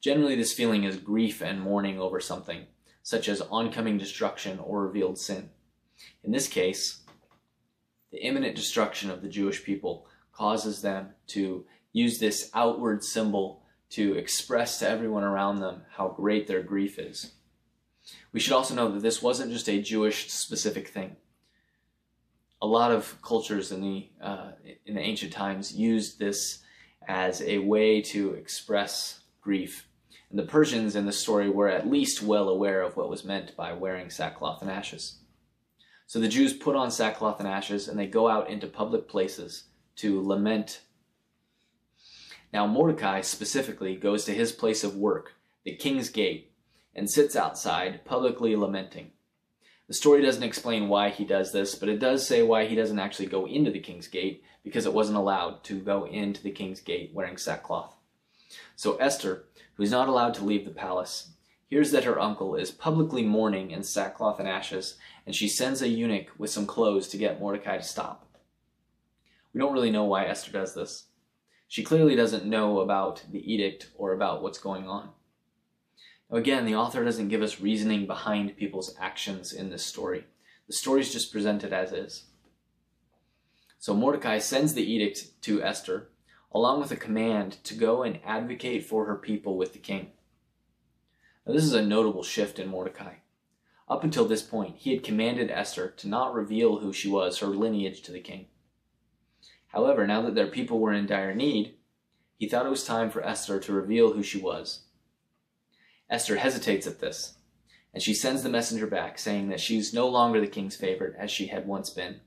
Generally, 0.00 0.36
this 0.36 0.52
feeling 0.52 0.84
is 0.84 0.96
grief 0.96 1.42
and 1.42 1.60
mourning 1.60 1.98
over 1.98 2.20
something, 2.20 2.66
such 3.02 3.28
as 3.28 3.42
oncoming 3.42 3.98
destruction 3.98 4.58
or 4.58 4.86
revealed 4.86 5.18
sin. 5.18 5.50
In 6.22 6.32
this 6.32 6.48
case, 6.48 7.00
the 8.12 8.24
imminent 8.24 8.56
destruction 8.56 9.10
of 9.10 9.22
the 9.22 9.28
Jewish 9.28 9.64
people 9.64 10.06
causes 10.32 10.82
them 10.82 11.10
to 11.28 11.64
use 11.92 12.18
this 12.18 12.50
outward 12.54 13.04
symbol 13.04 13.62
to 13.90 14.14
express 14.14 14.78
to 14.78 14.88
everyone 14.88 15.24
around 15.24 15.60
them 15.60 15.82
how 15.96 16.08
great 16.08 16.46
their 16.46 16.62
grief 16.62 16.98
is. 16.98 17.32
We 18.32 18.40
should 18.40 18.52
also 18.52 18.74
know 18.74 18.90
that 18.92 19.02
this 19.02 19.22
wasn't 19.22 19.52
just 19.52 19.68
a 19.68 19.82
Jewish 19.82 20.30
specific 20.30 20.88
thing. 20.88 21.16
A 22.62 22.66
lot 22.66 22.92
of 22.92 23.20
cultures 23.22 23.72
in 23.72 23.80
the 23.80 24.08
uh, 24.20 24.52
in 24.86 24.94
the 24.94 25.00
ancient 25.00 25.32
times 25.32 25.74
used 25.74 26.18
this 26.18 26.62
as 27.08 27.40
a 27.42 27.58
way 27.58 28.02
to 28.02 28.34
express 28.34 29.20
grief. 29.40 29.86
And 30.28 30.38
the 30.38 30.44
Persians 30.44 30.94
in 30.94 31.06
the 31.06 31.12
story 31.12 31.48
were 31.48 31.68
at 31.68 31.90
least 31.90 32.22
well 32.22 32.48
aware 32.48 32.82
of 32.82 32.96
what 32.96 33.08
was 33.08 33.24
meant 33.24 33.56
by 33.56 33.72
wearing 33.72 34.10
sackcloth 34.10 34.62
and 34.62 34.70
ashes. 34.70 35.16
So 36.10 36.18
the 36.18 36.26
Jews 36.26 36.52
put 36.52 36.74
on 36.74 36.90
sackcloth 36.90 37.38
and 37.38 37.48
ashes 37.48 37.86
and 37.86 37.96
they 37.96 38.08
go 38.08 38.28
out 38.28 38.50
into 38.50 38.66
public 38.66 39.06
places 39.06 39.66
to 39.94 40.20
lament. 40.20 40.80
Now, 42.52 42.66
Mordecai 42.66 43.20
specifically 43.20 43.94
goes 43.94 44.24
to 44.24 44.34
his 44.34 44.50
place 44.50 44.82
of 44.82 44.96
work, 44.96 45.34
the 45.62 45.76
king's 45.76 46.08
gate, 46.08 46.50
and 46.96 47.08
sits 47.08 47.36
outside, 47.36 48.04
publicly 48.04 48.56
lamenting. 48.56 49.12
The 49.86 49.94
story 49.94 50.20
doesn't 50.20 50.42
explain 50.42 50.88
why 50.88 51.10
he 51.10 51.24
does 51.24 51.52
this, 51.52 51.76
but 51.76 51.88
it 51.88 52.00
does 52.00 52.26
say 52.26 52.42
why 52.42 52.66
he 52.66 52.74
doesn't 52.74 52.98
actually 52.98 53.26
go 53.26 53.46
into 53.46 53.70
the 53.70 53.78
king's 53.78 54.08
gate, 54.08 54.42
because 54.64 54.86
it 54.86 54.92
wasn't 54.92 55.18
allowed 55.18 55.62
to 55.62 55.78
go 55.78 56.08
into 56.08 56.42
the 56.42 56.50
king's 56.50 56.80
gate 56.80 57.12
wearing 57.14 57.36
sackcloth. 57.36 57.94
So 58.74 58.96
Esther, 58.96 59.44
who's 59.74 59.92
not 59.92 60.08
allowed 60.08 60.34
to 60.34 60.44
leave 60.44 60.64
the 60.64 60.72
palace, 60.72 61.34
hears 61.70 61.92
that 61.92 62.04
her 62.04 62.20
uncle 62.20 62.56
is 62.56 62.72
publicly 62.72 63.22
mourning 63.22 63.70
in 63.70 63.84
sackcloth 63.84 64.40
and 64.40 64.48
ashes, 64.48 64.96
and 65.24 65.34
she 65.34 65.48
sends 65.48 65.80
a 65.80 65.88
eunuch 65.88 66.26
with 66.36 66.50
some 66.50 66.66
clothes 66.66 67.06
to 67.08 67.16
get 67.16 67.40
Mordecai 67.40 67.76
to 67.76 67.82
stop. 67.82 68.26
We 69.54 69.60
don't 69.60 69.72
really 69.72 69.92
know 69.92 70.04
why 70.04 70.26
Esther 70.26 70.50
does 70.50 70.74
this. 70.74 71.06
She 71.68 71.84
clearly 71.84 72.16
doesn't 72.16 72.44
know 72.44 72.80
about 72.80 73.22
the 73.30 73.52
edict 73.52 73.90
or 73.96 74.12
about 74.12 74.42
what's 74.42 74.58
going 74.58 74.88
on. 74.88 75.10
Now, 76.28 76.38
again, 76.38 76.66
the 76.66 76.74
author 76.74 77.04
doesn't 77.04 77.28
give 77.28 77.42
us 77.42 77.60
reasoning 77.60 78.04
behind 78.04 78.56
people's 78.56 78.96
actions 78.98 79.52
in 79.52 79.70
this 79.70 79.86
story. 79.86 80.24
The 80.66 80.72
story 80.72 81.00
is 81.00 81.12
just 81.12 81.32
presented 81.32 81.72
as 81.72 81.92
is. 81.92 82.24
So 83.78 83.94
Mordecai 83.94 84.38
sends 84.38 84.74
the 84.74 84.92
edict 84.92 85.40
to 85.42 85.62
Esther, 85.62 86.08
along 86.52 86.80
with 86.80 86.90
a 86.90 86.96
command 86.96 87.62
to 87.64 87.74
go 87.74 88.02
and 88.02 88.18
advocate 88.24 88.84
for 88.84 89.06
her 89.06 89.16
people 89.16 89.56
with 89.56 89.72
the 89.72 89.78
king. 89.78 90.10
Now, 91.46 91.54
this 91.54 91.64
is 91.64 91.74
a 91.74 91.82
notable 91.82 92.22
shift 92.22 92.58
in 92.58 92.68
Mordecai. 92.68 93.14
Up 93.88 94.04
until 94.04 94.26
this 94.26 94.42
point, 94.42 94.76
he 94.76 94.92
had 94.94 95.02
commanded 95.02 95.50
Esther 95.50 95.88
to 95.88 96.08
not 96.08 96.34
reveal 96.34 96.78
who 96.78 96.92
she 96.92 97.08
was, 97.08 97.38
her 97.38 97.46
lineage, 97.48 98.02
to 98.02 98.12
the 98.12 98.20
king. 98.20 98.46
However, 99.68 100.06
now 100.06 100.22
that 100.22 100.34
their 100.34 100.46
people 100.46 100.78
were 100.78 100.92
in 100.92 101.06
dire 101.06 101.34
need, 101.34 101.74
he 102.36 102.48
thought 102.48 102.66
it 102.66 102.70
was 102.70 102.84
time 102.84 103.10
for 103.10 103.24
Esther 103.24 103.60
to 103.60 103.72
reveal 103.72 104.12
who 104.12 104.22
she 104.22 104.40
was 104.40 104.84
Esther 106.10 106.38
hesitates 106.38 106.88
at 106.88 106.98
this, 106.98 107.36
and 107.94 108.02
she 108.02 108.12
sends 108.12 108.42
the 108.42 108.48
messenger 108.48 108.86
back, 108.86 109.16
saying 109.16 109.48
that 109.48 109.60
she 109.60 109.78
is 109.78 109.94
no 109.94 110.08
longer 110.08 110.40
the 110.40 110.46
king's 110.48 110.74
favorite 110.74 111.14
as 111.16 111.30
she 111.30 111.46
had 111.46 111.68
once 111.68 111.88
been, 111.88 112.20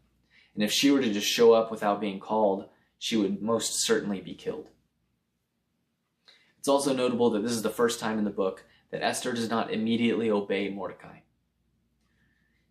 and 0.55 0.63
if 0.63 0.71
she 0.71 0.89
were 0.89 1.01
to 1.01 1.11
just 1.11 1.27
show 1.27 1.51
up 1.51 1.69
without 1.69 1.99
being 1.99 2.19
called, 2.19 2.69
she 2.97 3.17
would 3.17 3.41
most 3.41 3.81
certainly 3.81 4.21
be 4.21 4.33
killed. 4.33 4.69
It's 6.59 6.69
also 6.69 6.93
notable 6.93 7.29
that 7.31 7.43
this 7.43 7.51
is 7.51 7.61
the 7.61 7.69
first 7.69 7.99
time 7.99 8.17
in 8.17 8.23
the 8.23 8.29
book 8.29 8.63
that 8.93 9.03
Esther 9.03 9.33
does 9.33 9.49
not 9.49 9.73
immediately 9.73 10.29
obey 10.29 10.69
Mordecai. 10.69 11.17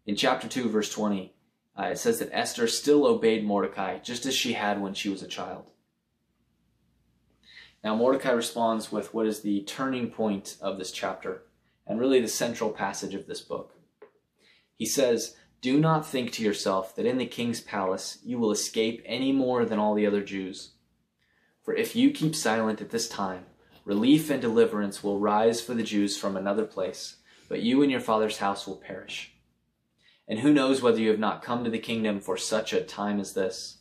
In 0.06 0.14
chapter 0.14 0.46
2, 0.46 0.68
verse 0.68 0.88
20, 0.88 1.34
uh, 1.76 1.82
it 1.82 1.98
says 1.98 2.20
that 2.20 2.30
Esther 2.30 2.68
still 2.68 3.06
obeyed 3.06 3.44
Mordecai 3.44 3.98
just 3.98 4.24
as 4.24 4.32
she 4.32 4.52
had 4.52 4.80
when 4.80 4.94
she 4.94 5.08
was 5.08 5.24
a 5.24 5.26
child. 5.26 5.72
Now, 7.82 7.96
Mordecai 7.96 8.30
responds 8.30 8.92
with 8.92 9.12
what 9.12 9.26
is 9.26 9.40
the 9.40 9.62
turning 9.62 10.10
point 10.10 10.56
of 10.60 10.78
this 10.78 10.92
chapter, 10.92 11.42
and 11.88 11.98
really 11.98 12.20
the 12.20 12.28
central 12.28 12.70
passage 12.70 13.14
of 13.14 13.26
this 13.26 13.40
book. 13.40 13.74
He 14.76 14.86
says, 14.86 15.34
Do 15.60 15.80
not 15.80 16.06
think 16.06 16.30
to 16.34 16.44
yourself 16.44 16.94
that 16.94 17.06
in 17.06 17.18
the 17.18 17.26
king's 17.26 17.60
palace 17.60 18.18
you 18.24 18.38
will 18.38 18.52
escape 18.52 19.02
any 19.04 19.32
more 19.32 19.64
than 19.64 19.80
all 19.80 19.94
the 19.94 20.06
other 20.06 20.22
Jews. 20.22 20.74
For 21.64 21.74
if 21.74 21.96
you 21.96 22.12
keep 22.12 22.36
silent 22.36 22.80
at 22.80 22.90
this 22.90 23.08
time, 23.08 23.46
relief 23.84 24.30
and 24.30 24.40
deliverance 24.40 25.02
will 25.02 25.18
rise 25.18 25.60
for 25.60 25.74
the 25.74 25.82
Jews 25.82 26.16
from 26.16 26.36
another 26.36 26.64
place, 26.64 27.16
but 27.48 27.62
you 27.62 27.82
and 27.82 27.90
your 27.90 28.00
father's 28.00 28.38
house 28.38 28.66
will 28.66 28.76
perish. 28.76 29.34
And 30.28 30.38
who 30.38 30.52
knows 30.52 30.80
whether 30.80 31.00
you 31.00 31.10
have 31.10 31.18
not 31.18 31.42
come 31.42 31.64
to 31.64 31.70
the 31.70 31.78
kingdom 31.78 32.20
for 32.20 32.36
such 32.36 32.72
a 32.72 32.80
time 32.80 33.20
as 33.20 33.34
this? 33.34 33.78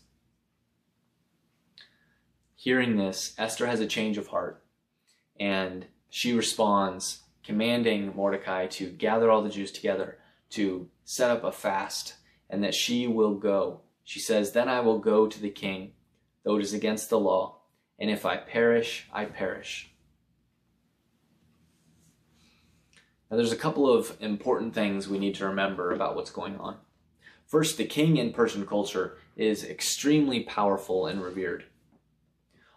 Hearing 2.55 2.97
this, 2.97 3.33
Esther 3.37 3.67
has 3.67 3.79
a 3.79 3.87
change 3.87 4.17
of 4.17 4.27
heart 4.27 4.63
and 5.39 5.85
she 6.09 6.33
responds, 6.33 7.23
commanding 7.43 8.13
Mordecai 8.15 8.67
to 8.67 8.89
gather 8.89 9.31
all 9.31 9.41
the 9.41 9.49
Jews 9.49 9.71
together 9.71 10.19
to 10.51 10.89
set 11.05 11.31
up 11.31 11.43
a 11.43 11.51
fast 11.51 12.15
and 12.49 12.63
that 12.63 12.75
she 12.75 13.07
will 13.07 13.35
go. 13.35 13.81
She 14.03 14.19
says, 14.19 14.51
Then 14.51 14.67
I 14.67 14.81
will 14.81 14.99
go 14.99 15.27
to 15.27 15.41
the 15.41 15.49
king, 15.49 15.93
though 16.43 16.57
it 16.57 16.63
is 16.63 16.73
against 16.73 17.09
the 17.09 17.19
law, 17.19 17.59
and 17.97 18.09
if 18.09 18.25
I 18.25 18.37
perish, 18.37 19.07
I 19.13 19.25
perish. 19.25 19.90
Now, 23.31 23.37
there's 23.37 23.53
a 23.53 23.57
couple 23.57 23.89
of 23.89 24.17
important 24.19 24.73
things 24.73 25.07
we 25.07 25.17
need 25.17 25.35
to 25.35 25.47
remember 25.47 25.93
about 25.93 26.17
what's 26.17 26.31
going 26.31 26.57
on. 26.57 26.75
First, 27.47 27.77
the 27.77 27.85
king 27.85 28.17
in 28.17 28.33
Persian 28.33 28.67
culture 28.67 29.17
is 29.37 29.63
extremely 29.63 30.41
powerful 30.43 31.07
and 31.07 31.23
revered. 31.23 31.63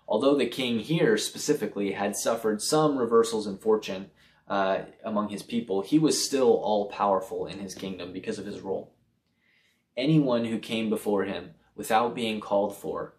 Although 0.07 0.37
the 0.37 0.47
king 0.47 0.79
here 0.79 1.19
specifically 1.19 1.93
had 1.93 2.17
suffered 2.17 2.63
some 2.63 2.97
reversals 2.97 3.49
in 3.49 3.59
fortune 3.59 4.11
uh, 4.47 4.83
among 5.05 5.31
his 5.31 5.43
people, 5.43 5.83
he 5.83 5.99
was 5.99 6.25
still 6.25 6.53
all 6.53 6.87
powerful 6.87 7.47
in 7.47 7.59
his 7.59 7.75
kingdom 7.75 8.13
because 8.13 8.39
of 8.39 8.47
his 8.47 8.61
role. 8.61 8.95
Anyone 9.97 10.45
who 10.45 10.59
came 10.61 10.89
before 10.89 11.25
him 11.25 11.55
without 11.75 12.15
being 12.15 12.39
called 12.39 12.77
for 12.77 13.15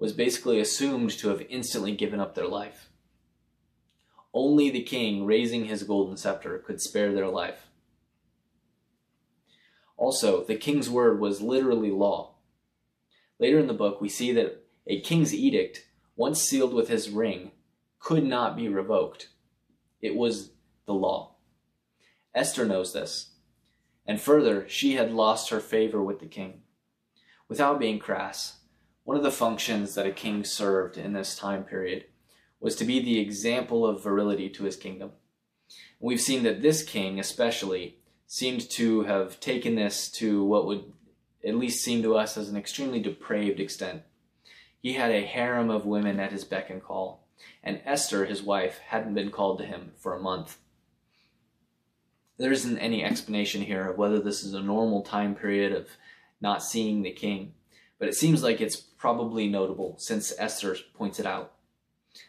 was 0.00 0.12
basically 0.12 0.58
assumed 0.58 1.10
to 1.18 1.28
have 1.28 1.46
instantly 1.48 1.94
given 1.94 2.18
up 2.18 2.34
their 2.34 2.48
life. 2.48 2.89
Only 4.32 4.70
the 4.70 4.82
king 4.82 5.26
raising 5.26 5.64
his 5.64 5.82
golden 5.82 6.16
scepter 6.16 6.58
could 6.58 6.80
spare 6.80 7.12
their 7.12 7.28
life. 7.28 7.66
Also, 9.96 10.44
the 10.44 10.56
king's 10.56 10.88
word 10.88 11.20
was 11.20 11.42
literally 11.42 11.90
law. 11.90 12.36
Later 13.38 13.58
in 13.58 13.66
the 13.66 13.74
book, 13.74 14.00
we 14.00 14.08
see 14.08 14.32
that 14.32 14.64
a 14.86 15.00
king's 15.00 15.34
edict 15.34 15.86
once 16.20 16.42
sealed 16.42 16.74
with 16.74 16.88
his 16.88 17.08
ring, 17.08 17.50
could 17.98 18.22
not 18.22 18.54
be 18.54 18.68
revoked. 18.68 19.28
It 20.02 20.14
was 20.14 20.50
the 20.84 20.92
law. 20.92 21.36
Esther 22.34 22.66
knows 22.66 22.92
this. 22.92 23.32
And 24.06 24.20
further, 24.20 24.68
she 24.68 24.96
had 24.96 25.12
lost 25.12 25.48
her 25.48 25.60
favor 25.60 26.02
with 26.02 26.20
the 26.20 26.26
king. 26.26 26.60
Without 27.48 27.80
being 27.80 27.98
crass, 27.98 28.58
one 29.04 29.16
of 29.16 29.22
the 29.22 29.30
functions 29.30 29.94
that 29.94 30.06
a 30.06 30.12
king 30.12 30.44
served 30.44 30.98
in 30.98 31.14
this 31.14 31.36
time 31.36 31.64
period 31.64 32.04
was 32.60 32.76
to 32.76 32.84
be 32.84 33.00
the 33.00 33.18
example 33.18 33.86
of 33.86 34.02
virility 34.02 34.48
to 34.50 34.64
his 34.64 34.76
kingdom. 34.76 35.12
We've 35.98 36.20
seen 36.20 36.42
that 36.44 36.62
this 36.62 36.82
king, 36.82 37.18
especially, 37.18 37.96
seemed 38.26 38.68
to 38.70 39.02
have 39.02 39.40
taken 39.40 39.74
this 39.74 40.10
to 40.12 40.44
what 40.44 40.66
would 40.66 40.92
at 41.44 41.56
least 41.56 41.82
seem 41.82 42.02
to 42.02 42.16
us 42.16 42.36
as 42.36 42.48
an 42.48 42.56
extremely 42.56 43.00
depraved 43.00 43.60
extent. 43.60 44.02
He 44.80 44.94
had 44.94 45.10
a 45.10 45.26
harem 45.26 45.70
of 45.70 45.86
women 45.86 46.20
at 46.20 46.32
his 46.32 46.44
beck 46.44 46.70
and 46.70 46.82
call, 46.82 47.26
and 47.62 47.80
Esther, 47.84 48.26
his 48.26 48.42
wife, 48.42 48.78
hadn't 48.78 49.14
been 49.14 49.30
called 49.30 49.58
to 49.58 49.66
him 49.66 49.92
for 49.96 50.14
a 50.14 50.20
month. 50.20 50.58
There 52.38 52.52
isn't 52.52 52.78
any 52.78 53.04
explanation 53.04 53.62
here 53.62 53.88
of 53.88 53.98
whether 53.98 54.18
this 54.18 54.42
is 54.42 54.54
a 54.54 54.60
normal 54.60 55.02
time 55.02 55.34
period 55.34 55.72
of 55.72 55.88
not 56.40 56.62
seeing 56.62 57.02
the 57.02 57.10
king, 57.10 57.52
but 57.98 58.08
it 58.08 58.14
seems 58.14 58.42
like 58.42 58.60
it's 58.60 58.76
probably 58.76 59.48
notable 59.48 59.96
since 59.98 60.32
Esther 60.38 60.76
points 60.94 61.20
it 61.20 61.26
out, 61.26 61.52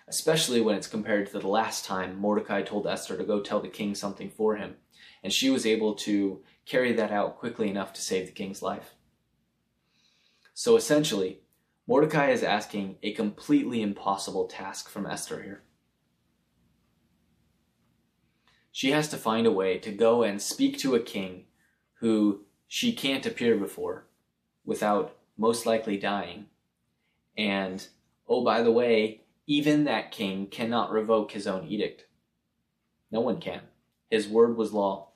especially 0.07 0.62
when 0.62 0.75
it's 0.75 0.88
compared 0.88 1.27
to 1.27 1.39
the 1.39 1.48
last 1.48 1.86
time 1.86 2.19
Mordecai 2.19 2.62
told 2.62 2.88
Esther 2.88 3.17
to 3.17 3.24
go 3.24 3.41
tell 3.41 3.60
the 3.60 3.67
king 3.67 3.95
something 3.95 4.29
for 4.29 4.55
him, 4.55 4.75
and 5.24 5.31
she 5.31 5.50
was 5.50 5.65
able 5.65 5.95
to 5.95 6.41
carry 6.65 6.93
that 6.93 7.12
out 7.12 7.38
quickly 7.38 7.69
enough 7.69 7.93
to 7.93 8.01
save 8.01 8.25
the 8.25 8.31
king's 8.31 8.62
life. 8.62 8.95
So 10.53 10.75
essentially, 10.75 11.41
Mordecai 11.88 12.29
is 12.29 12.43
asking 12.43 12.98
a 13.03 13.13
completely 13.13 13.81
impossible 13.81 14.48
task 14.48 14.89
from 14.89 15.05
Esther 15.05 15.41
here. 15.41 15.63
she 18.71 18.91
has 18.91 19.10
to 19.10 19.17
find 19.17 19.45
a 19.45 19.51
way 19.51 19.77
to 19.77 19.91
go 19.91 20.24
and 20.24 20.41
speak 20.41 20.77
to 20.79 20.95
a 20.95 21.00
king 21.00 21.45
who 22.00 22.41
she 22.67 22.93
can't 22.93 23.25
appear 23.25 23.57
before 23.57 24.07
without 24.65 25.17
most 25.38 25.65
likely 25.65 25.98
dying. 25.98 26.45
And, 27.38 27.86
oh, 28.27 28.43
by 28.43 28.62
the 28.62 28.71
way, 28.71 29.21
even 29.51 29.84
that 29.84 30.13
king 30.13 30.48
cannot 30.48 30.93
revoke 30.93 31.34
his 31.34 31.46
own 31.46 31.67
edict. 31.67 32.05
No 33.12 33.20
one 33.20 33.41
can. 33.41 33.60
His 34.10 34.25
word 34.25 34.55
was 34.55 34.72
law. 34.72 35.10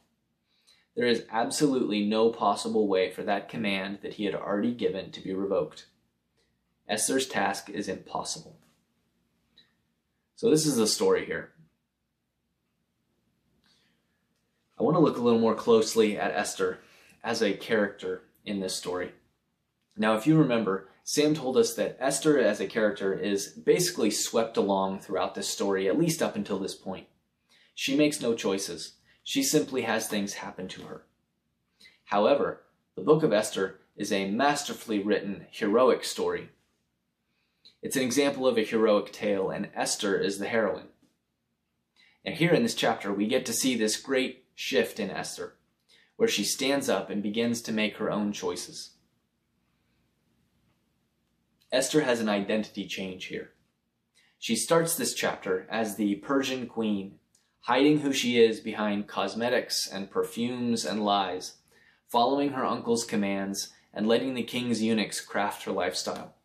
There 0.94 1.08
is 1.08 1.24
absolutely 1.32 2.06
no 2.06 2.32
possible 2.32 2.89
way 2.89 3.10
for 3.10 3.24
that 3.24 3.48
command 3.48 4.00
that 4.01 4.15
he 4.15 4.25
had 4.25 4.36
already 4.36 4.74
given 4.74 5.12
to 5.12 5.22
be 5.22 5.34
revoked. 5.34 5.86
Esther's 6.86 7.27
task 7.27 7.70
is 7.70 7.88
impossible. 7.88 8.58
So, 10.36 10.50
this 10.50 10.65
is 10.65 10.75
the 10.75 10.86
story 10.86 11.25
here. 11.25 11.51
I 14.77 14.84
want 14.84 14.98
to 14.98 15.01
look 15.01 15.15
a 15.18 15.22
little 15.22 15.39
more 15.39 15.56
closely 15.56 16.20
at 16.20 16.36
Esther 16.36 16.80
as 17.24 17.42
a 17.42 17.54
character 17.54 18.24
in 18.46 18.60
this 18.60 18.75
story. 18.75 19.13
Now, 19.96 20.18
if 20.18 20.27
you 20.27 20.38
remember, 20.38 20.89
Sam 21.08 21.36
told 21.36 21.56
us 21.56 21.76
that 21.76 21.98
Esther 22.00 22.40
as 22.40 22.60
a 22.60 22.66
character 22.66 23.14
is 23.14 23.50
basically 23.50 24.10
swept 24.10 24.58
along 24.58 25.00
throughout 25.00 25.36
this 25.36 25.48
story, 25.48 25.88
at 25.88 26.00
least 26.00 26.20
up 26.20 26.36
until 26.36 26.58
this 26.58 26.74
point. 26.74 27.06
She 27.76 27.96
makes 27.96 28.22
no 28.22 28.34
choices. 28.34 28.94
She 29.24 29.44
simply 29.44 29.84
has 29.84 30.08
things 30.08 30.34
happen 30.34 30.68
to 30.70 30.82
her. 30.86 31.04
However, 32.06 32.64
the 32.96 33.04
book 33.04 33.22
of 33.22 33.32
Esther 33.32 33.82
is 33.96 34.12
a 34.12 34.32
masterfully 34.32 34.98
written, 34.98 35.46
heroic 35.52 36.04
story. 36.04 36.50
It's 37.84 37.96
an 37.96 38.02
example 38.02 38.48
of 38.48 38.58
a 38.58 38.66
heroic 38.66 39.14
tale, 39.14 39.52
and 39.52 39.70
Esther 39.76 40.18
is 40.18 40.40
the 40.40 40.48
heroine. 40.48 40.88
And 42.26 42.34
here 42.34 42.52
in 42.52 42.64
this 42.64 42.74
chapter, 42.74 43.14
we 43.14 43.28
get 43.28 43.46
to 43.46 43.54
see 43.54 43.78
this 43.78 43.96
great 43.96 44.46
shift 44.56 45.00
in 45.00 45.12
Esther, 45.12 45.54
where 46.16 46.28
she 46.28 46.44
stands 46.44 46.90
up 46.90 47.12
and 47.12 47.22
begins 47.22 47.62
to 47.62 47.72
make 47.72 47.98
her 47.98 48.10
own 48.10 48.32
choices. 48.32 48.95
Esther 51.75 52.03
has 52.03 52.22
an 52.22 52.29
identity 52.29 52.88
change 52.88 53.25
here. 53.25 53.51
She 54.39 54.55
starts 54.55 54.96
this 54.96 55.13
chapter 55.13 55.67
as 55.70 55.98
the 55.98 56.15
Persian 56.15 56.67
queen, 56.67 57.20
hiding 57.63 58.00
who 58.00 58.13
she 58.13 58.41
is 58.41 58.62
behind 58.62 59.08
cosmetics 59.08 59.86
and 59.86 60.10
perfumes 60.10 60.86
and 60.86 61.03
lies, 61.03 61.55
following 62.08 62.51
her 62.51 62.63
uncle's 62.63 63.03
commands 63.03 63.74
and 63.94 64.08
letting 64.08 64.36
the 64.36 64.44
king's 64.44 64.82
eunuchs 64.82 65.20
craft 65.20 65.63
her 65.63 65.72
lifestyle. 65.74 66.36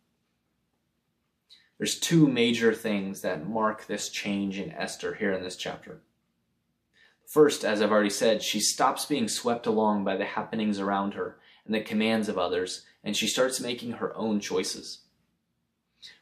There's 1.77 1.97
two 1.97 2.27
major 2.27 2.73
things 2.73 3.21
that 3.21 3.47
mark 3.47 3.87
this 3.87 4.09
change 4.09 4.59
in 4.59 4.73
Esther 4.73 5.13
here 5.13 5.31
in 5.31 5.43
this 5.43 5.55
chapter. 5.55 6.01
First, 7.25 7.63
as 7.63 7.81
I've 7.81 7.93
already 7.93 8.09
said, 8.09 8.43
she 8.43 8.59
stops 8.59 9.05
being 9.05 9.29
swept 9.29 9.65
along 9.65 10.03
by 10.03 10.17
the 10.17 10.25
happenings 10.25 10.77
around 10.77 11.13
her 11.13 11.39
and 11.65 11.73
the 11.73 11.79
commands 11.79 12.27
of 12.27 12.37
others, 12.37 12.83
and 13.01 13.15
she 13.15 13.27
starts 13.27 13.61
making 13.61 13.93
her 13.93 14.13
own 14.17 14.41
choices. 14.41 15.00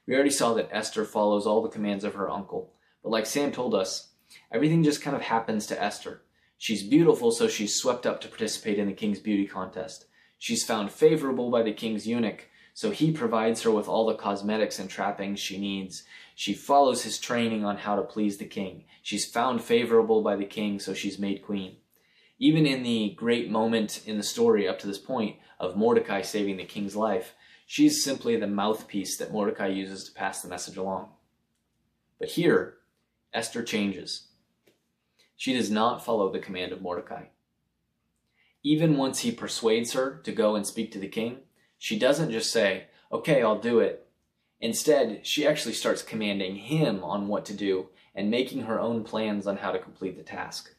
We 0.10 0.16
already 0.16 0.32
saw 0.32 0.56
that 0.56 0.70
Esther 0.72 1.06
follows 1.06 1.46
all 1.46 1.62
the 1.62 1.70
commands 1.70 2.04
of 2.04 2.16
her 2.16 2.32
uncle, 2.32 2.74
but 3.04 3.12
like 3.12 3.28
Sam 3.28 3.52
told 3.52 3.76
us, 3.76 4.08
everything 4.52 4.84
just 4.84 5.04
kind 5.04 5.16
of 5.16 5.22
happens 5.22 5.68
to 5.68 5.80
Esther. 5.80 6.24
She's 6.58 6.82
beautiful, 6.82 7.30
so 7.30 7.48
she's 7.48 7.76
swept 7.76 8.08
up 8.08 8.20
to 8.22 8.28
participate 8.28 8.80
in 8.80 8.88
the 8.88 8.94
king's 8.94 9.20
beauty 9.20 9.46
contest. 9.46 10.06
She's 10.40 10.66
found 10.66 10.92
favorable 10.92 11.52
by 11.52 11.62
the 11.62 11.74
king's 11.74 12.08
eunuch, 12.08 12.48
so 12.74 12.90
he 12.90 13.12
provides 13.12 13.62
her 13.62 13.70
with 13.70 13.88
all 13.88 14.08
the 14.08 14.16
cosmetics 14.16 14.80
and 14.80 14.90
trappings 14.90 15.40
she 15.40 15.60
needs. 15.60 16.06
She 16.34 16.56
follows 16.56 17.04
his 17.04 17.20
training 17.20 17.64
on 17.64 17.78
how 17.78 17.96
to 17.96 18.02
please 18.02 18.40
the 18.40 18.46
king. 18.46 18.86
She's 19.04 19.30
found 19.30 19.62
favorable 19.62 20.24
by 20.24 20.38
the 20.38 20.46
king, 20.46 20.80
so 20.80 20.96
she's 20.96 21.20
made 21.20 21.44
queen. 21.44 21.76
Even 22.40 22.66
in 22.66 22.82
the 22.82 23.14
great 23.16 23.52
moment 23.52 24.02
in 24.08 24.18
the 24.18 24.24
story 24.24 24.68
up 24.68 24.80
to 24.80 24.88
this 24.88 24.98
point 24.98 25.36
of 25.60 25.78
Mordecai 25.78 26.24
saving 26.24 26.58
the 26.58 26.66
king's 26.66 26.96
life, 26.96 27.36
she's 27.70 28.04
simply 28.04 28.36
the 28.36 28.48
mouthpiece 28.48 29.16
that 29.18 29.32
Mordecai 29.32 29.68
uses 29.68 30.04
to 30.06 30.12
pass 30.12 30.42
the 30.42 30.50
message 30.50 30.76
along. 30.76 31.10
But 32.18 32.30
here, 32.30 32.78
Esther 33.32 33.62
changes. 33.62 34.30
She 35.38 35.54
does 35.54 35.70
not 35.70 36.04
follow 36.04 36.32
the 36.32 36.40
command 36.40 36.72
of 36.72 36.82
Mordecai. 36.82 37.26
Even 38.64 38.98
once 38.98 39.20
he 39.20 39.32
persuades 39.32 39.94
her 39.94 40.20
to 40.24 40.32
go 40.32 40.56
and 40.56 40.66
speak 40.66 40.92
to 40.94 41.00
the 41.00 41.08
king, 41.08 41.42
she 41.78 42.00
doesn't 42.00 42.32
just 42.32 42.52
say, 42.52 42.86
Okay, 43.12 43.44
I'll 43.44 43.60
do 43.60 43.80
it, 43.80 44.10
Instead, 44.62 45.26
she 45.26 45.48
actually 45.48 45.74
starts 45.74 46.02
commanding 46.02 46.56
him 46.56 47.04
on 47.04 47.28
what 47.28 47.46
to 47.46 47.54
do 47.54 47.90
and 48.14 48.32
making 48.32 48.64
her 48.64 48.80
own 48.80 49.04
plans 49.04 49.48
on 49.48 49.58
how 49.58 49.72
to 49.72 49.80
complete 49.80 50.18
the 50.18 50.24
task. 50.24 50.74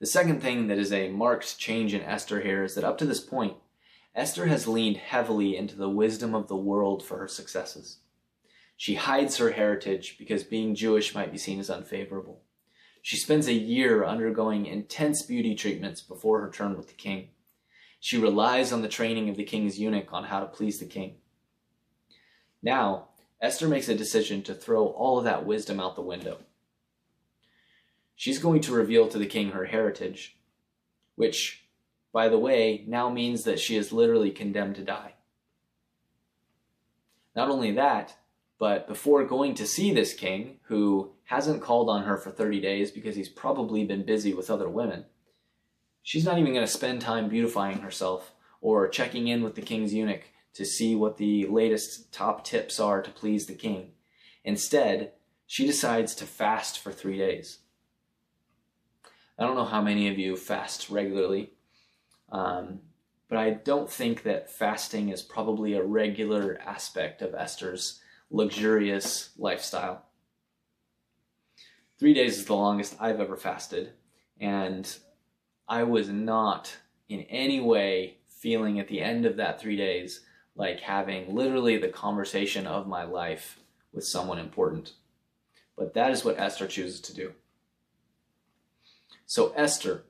The 0.00 0.06
second 0.06 0.42
thing 0.42 0.66
that 0.66 0.78
is 0.78 0.92
a 0.92 1.10
marked 1.10 1.58
change 1.58 1.94
in 1.94 2.02
Esther 2.02 2.40
here 2.40 2.64
is 2.64 2.74
that 2.74 2.84
up 2.84 2.98
to 2.98 3.04
this 3.04 3.20
point, 3.20 3.56
Esther 4.16 4.46
has 4.46 4.66
leaned 4.66 4.96
heavily 4.96 5.54
into 5.54 5.76
the 5.76 5.90
wisdom 5.90 6.34
of 6.34 6.48
the 6.48 6.56
world 6.56 7.04
for 7.04 7.18
her 7.18 7.28
successes. 7.28 7.98
She 8.74 8.94
hides 8.94 9.36
her 9.36 9.50
heritage 9.50 10.16
because 10.18 10.42
being 10.42 10.74
Jewish 10.74 11.14
might 11.14 11.30
be 11.30 11.36
seen 11.36 11.60
as 11.60 11.68
unfavorable. 11.68 12.40
She 13.02 13.16
spends 13.16 13.46
a 13.46 13.52
year 13.52 14.04
undergoing 14.04 14.64
intense 14.64 15.22
beauty 15.22 15.54
treatments 15.54 16.00
before 16.00 16.40
her 16.40 16.50
turn 16.50 16.78
with 16.78 16.88
the 16.88 16.94
king. 16.94 17.28
She 18.00 18.16
relies 18.16 18.72
on 18.72 18.80
the 18.80 18.88
training 18.88 19.28
of 19.28 19.36
the 19.36 19.44
king's 19.44 19.78
eunuch 19.78 20.12
on 20.12 20.24
how 20.24 20.40
to 20.40 20.46
please 20.46 20.78
the 20.78 20.86
king. 20.86 21.16
Now, 22.62 23.08
Esther 23.40 23.68
makes 23.68 23.88
a 23.88 23.94
decision 23.94 24.42
to 24.42 24.54
throw 24.54 24.86
all 24.86 25.18
of 25.18 25.24
that 25.24 25.44
wisdom 25.44 25.78
out 25.78 25.94
the 25.94 26.02
window. 26.02 26.38
She's 28.14 28.38
going 28.38 28.62
to 28.62 28.72
reveal 28.72 29.08
to 29.08 29.18
the 29.18 29.26
king 29.26 29.50
her 29.50 29.66
heritage, 29.66 30.38
which, 31.16 31.65
by 32.16 32.30
the 32.30 32.38
way, 32.38 32.82
now 32.88 33.10
means 33.10 33.44
that 33.44 33.60
she 33.60 33.76
is 33.76 33.92
literally 33.92 34.30
condemned 34.30 34.76
to 34.76 34.82
die. 34.82 35.12
Not 37.34 37.50
only 37.50 37.72
that, 37.72 38.16
but 38.58 38.88
before 38.88 39.22
going 39.24 39.52
to 39.56 39.66
see 39.66 39.92
this 39.92 40.14
king, 40.14 40.56
who 40.68 41.12
hasn't 41.24 41.60
called 41.60 41.90
on 41.90 42.04
her 42.04 42.16
for 42.16 42.30
30 42.30 42.58
days 42.62 42.90
because 42.90 43.16
he's 43.16 43.28
probably 43.28 43.84
been 43.84 44.06
busy 44.06 44.32
with 44.32 44.48
other 44.48 44.66
women, 44.66 45.04
She's 46.06 46.24
not 46.24 46.38
even 46.38 46.54
going 46.54 46.64
to 46.64 46.72
spend 46.72 47.00
time 47.00 47.28
beautifying 47.28 47.80
herself 47.80 48.32
or 48.60 48.86
checking 48.86 49.26
in 49.26 49.42
with 49.42 49.56
the 49.56 49.60
king's 49.60 49.92
eunuch 49.92 50.22
to 50.54 50.64
see 50.64 50.94
what 50.94 51.16
the 51.16 51.46
latest 51.48 52.12
top 52.12 52.44
tips 52.44 52.78
are 52.78 53.02
to 53.02 53.10
please 53.10 53.46
the 53.46 53.56
king. 53.56 53.90
Instead, 54.44 55.14
she 55.48 55.66
decides 55.66 56.14
to 56.14 56.24
fast 56.24 56.78
for 56.78 56.92
three 56.92 57.18
days. 57.18 57.58
I 59.36 59.42
don't 59.42 59.56
know 59.56 59.64
how 59.64 59.82
many 59.82 60.08
of 60.08 60.16
you 60.16 60.36
fast 60.36 60.88
regularly, 60.90 61.54
um, 62.30 62.80
but 63.28 63.38
I 63.38 63.50
don't 63.50 63.90
think 63.90 64.22
that 64.22 64.50
fasting 64.50 65.08
is 65.08 65.22
probably 65.22 65.74
a 65.74 65.82
regular 65.82 66.60
aspect 66.64 67.22
of 67.22 67.34
Esther's 67.34 68.00
luxurious 68.30 69.30
lifestyle. 69.36 70.04
Three 71.98 72.14
days 72.14 72.38
is 72.38 72.44
the 72.44 72.54
longest 72.54 72.96
I've 73.00 73.20
ever 73.20 73.36
fasted, 73.36 73.92
and 74.38 74.96
I 75.68 75.82
was 75.84 76.08
not 76.08 76.76
in 77.08 77.22
any 77.22 77.60
way 77.60 78.18
feeling 78.28 78.78
at 78.78 78.88
the 78.88 79.00
end 79.00 79.24
of 79.24 79.36
that 79.36 79.60
three 79.60 79.76
days 79.76 80.20
like 80.54 80.80
having 80.80 81.34
literally 81.34 81.76
the 81.76 81.88
conversation 81.88 82.66
of 82.66 82.86
my 82.86 83.04
life 83.04 83.60
with 83.92 84.04
someone 84.04 84.38
important. 84.38 84.92
But 85.76 85.94
that 85.94 86.10
is 86.10 86.24
what 86.24 86.38
Esther 86.38 86.66
chooses 86.66 87.00
to 87.02 87.14
do. 87.14 87.32
So 89.26 89.52
Esther, 89.56 90.04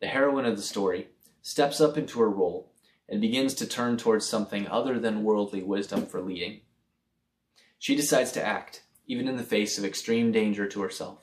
the 0.00 0.06
heroine 0.06 0.46
of 0.46 0.56
the 0.56 0.62
story, 0.62 1.08
steps 1.42 1.80
up 1.80 1.96
into 1.96 2.20
her 2.20 2.30
role 2.30 2.72
and 3.08 3.20
begins 3.20 3.54
to 3.54 3.66
turn 3.66 3.96
towards 3.96 4.26
something 4.26 4.68
other 4.68 4.98
than 4.98 5.24
worldly 5.24 5.62
wisdom 5.62 6.06
for 6.06 6.20
leading. 6.20 6.60
She 7.78 7.96
decides 7.96 8.32
to 8.32 8.46
act, 8.46 8.82
even 9.06 9.26
in 9.26 9.36
the 9.36 9.42
face 9.42 9.78
of 9.78 9.84
extreme 9.84 10.32
danger 10.32 10.66
to 10.66 10.80
herself. 10.82 11.18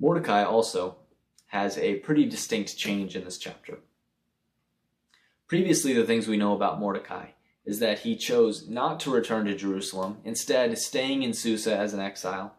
Mordecai 0.00 0.42
also 0.42 0.96
has 1.48 1.78
a 1.78 1.96
pretty 1.96 2.24
distinct 2.24 2.76
change 2.76 3.16
in 3.16 3.24
this 3.24 3.38
chapter. 3.38 3.78
Previously, 5.46 5.92
the 5.92 6.04
things 6.04 6.28
we 6.28 6.36
know 6.36 6.54
about 6.54 6.78
Mordecai 6.78 7.28
is 7.64 7.80
that 7.80 8.00
he 8.00 8.16
chose 8.16 8.68
not 8.68 9.00
to 9.00 9.10
return 9.10 9.46
to 9.46 9.54
Jerusalem, 9.54 10.18
instead, 10.24 10.76
staying 10.78 11.22
in 11.22 11.34
Susa 11.34 11.76
as 11.76 11.92
an 11.94 12.00
exile. 12.00 12.54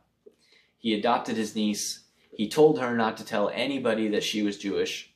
He 0.78 0.94
adopted 0.94 1.36
his 1.36 1.56
niece. 1.56 2.04
He 2.32 2.48
told 2.48 2.80
her 2.80 2.96
not 2.96 3.18
to 3.18 3.26
tell 3.26 3.50
anybody 3.50 4.08
that 4.10 4.24
she 4.24 4.44
was 4.44 4.58
Jewish. 4.58 5.09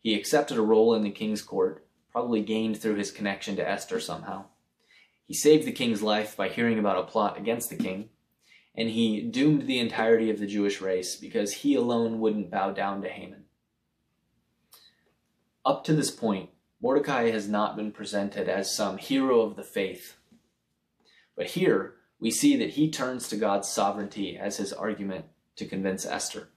He 0.00 0.14
accepted 0.14 0.56
a 0.56 0.62
role 0.62 0.94
in 0.94 1.02
the 1.02 1.10
king's 1.10 1.42
court, 1.42 1.86
probably 2.10 2.42
gained 2.42 2.80
through 2.80 2.96
his 2.96 3.10
connection 3.10 3.56
to 3.56 3.68
Esther 3.68 4.00
somehow. 4.00 4.46
He 5.26 5.34
saved 5.34 5.66
the 5.66 5.72
king's 5.72 6.02
life 6.02 6.36
by 6.36 6.48
hearing 6.48 6.78
about 6.78 6.98
a 6.98 7.10
plot 7.10 7.36
against 7.36 7.68
the 7.70 7.76
king 7.76 8.10
and 8.78 8.90
he 8.90 9.20
doomed 9.20 9.66
the 9.66 9.80
entirety 9.80 10.30
of 10.30 10.38
the 10.38 10.46
Jewish 10.46 10.80
race 10.80 11.16
because 11.16 11.52
he 11.52 11.74
alone 11.74 12.20
wouldn't 12.20 12.48
bow 12.48 12.70
down 12.70 13.02
to 13.02 13.08
Haman. 13.08 13.46
Up 15.66 15.82
to 15.84 15.94
this 15.94 16.12
point, 16.12 16.50
Mordecai 16.80 17.30
has 17.30 17.48
not 17.48 17.74
been 17.74 17.90
presented 17.90 18.48
as 18.48 18.72
some 18.72 18.96
hero 18.96 19.40
of 19.40 19.56
the 19.56 19.64
faith. 19.64 20.16
But 21.36 21.46
here, 21.46 21.96
we 22.20 22.30
see 22.30 22.56
that 22.56 22.70
he 22.70 22.88
turns 22.88 23.28
to 23.28 23.36
God's 23.36 23.66
sovereignty 23.66 24.38
as 24.38 24.58
his 24.58 24.72
argument 24.72 25.24
to 25.56 25.66
convince 25.66 26.06
Esther. 26.06 26.50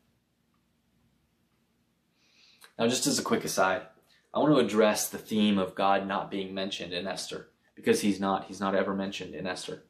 Now, 2.79 2.87
just 2.87 3.07
as 3.07 3.19
a 3.19 3.23
quick 3.23 3.43
aside, 3.43 3.83
I 4.33 4.39
want 4.39 4.53
to 4.53 4.65
address 4.65 5.09
the 5.09 5.17
theme 5.17 5.57
of 5.57 5.75
God 5.75 6.07
not 6.07 6.31
being 6.31 6.53
mentioned 6.53 6.93
in 6.93 7.07
Esther, 7.07 7.49
because 7.75 8.01
he's 8.01 8.19
not. 8.19 8.45
He's 8.45 8.61
not 8.61 8.75
ever 8.75 8.93
mentioned 8.93 9.35
in 9.35 9.45
Esther. 9.45 9.83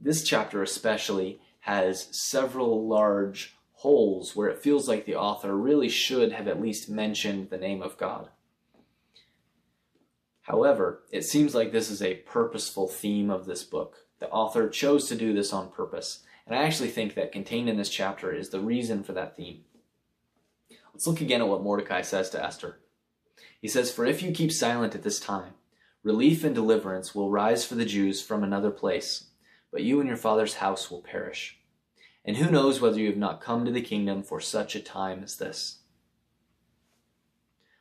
This 0.00 0.22
chapter, 0.22 0.62
especially, 0.62 1.40
has 1.60 2.08
several 2.16 2.86
large 2.86 3.56
holes 3.72 4.36
where 4.36 4.48
it 4.48 4.62
feels 4.62 4.88
like 4.88 5.04
the 5.04 5.16
author 5.16 5.56
really 5.56 5.88
should 5.88 6.32
have 6.32 6.48
at 6.48 6.60
least 6.60 6.88
mentioned 6.88 7.50
the 7.50 7.58
name 7.58 7.82
of 7.82 7.98
God. 7.98 8.28
However, 10.42 11.02
it 11.10 11.24
seems 11.24 11.54
like 11.54 11.72
this 11.72 11.90
is 11.90 12.00
a 12.00 12.14
purposeful 12.14 12.86
theme 12.86 13.30
of 13.30 13.46
this 13.46 13.64
book. 13.64 14.06
The 14.20 14.28
author 14.30 14.68
chose 14.68 15.08
to 15.08 15.16
do 15.16 15.34
this 15.34 15.52
on 15.52 15.70
purpose, 15.70 16.22
and 16.46 16.54
I 16.54 16.62
actually 16.62 16.90
think 16.90 17.14
that 17.14 17.32
contained 17.32 17.68
in 17.68 17.76
this 17.76 17.90
chapter 17.90 18.32
is 18.32 18.50
the 18.50 18.60
reason 18.60 19.02
for 19.02 19.12
that 19.14 19.36
theme. 19.36 19.64
Let's 20.96 21.06
look 21.06 21.20
again 21.20 21.42
at 21.42 21.48
what 21.48 21.62
Mordecai 21.62 22.00
says 22.00 22.30
to 22.30 22.42
Esther. 22.42 22.78
He 23.60 23.68
says, 23.68 23.92
For 23.92 24.06
if 24.06 24.22
you 24.22 24.32
keep 24.32 24.50
silent 24.50 24.94
at 24.94 25.02
this 25.02 25.20
time, 25.20 25.52
relief 26.02 26.42
and 26.42 26.54
deliverance 26.54 27.14
will 27.14 27.28
rise 27.28 27.66
for 27.66 27.74
the 27.74 27.84
Jews 27.84 28.22
from 28.22 28.42
another 28.42 28.70
place, 28.70 29.26
but 29.70 29.82
you 29.82 30.00
and 30.00 30.08
your 30.08 30.16
father's 30.16 30.54
house 30.54 30.90
will 30.90 31.02
perish. 31.02 31.58
And 32.24 32.38
who 32.38 32.50
knows 32.50 32.80
whether 32.80 32.98
you 32.98 33.08
have 33.08 33.18
not 33.18 33.42
come 33.42 33.66
to 33.66 33.70
the 33.70 33.82
kingdom 33.82 34.22
for 34.22 34.40
such 34.40 34.74
a 34.74 34.80
time 34.80 35.22
as 35.22 35.36
this? 35.36 35.80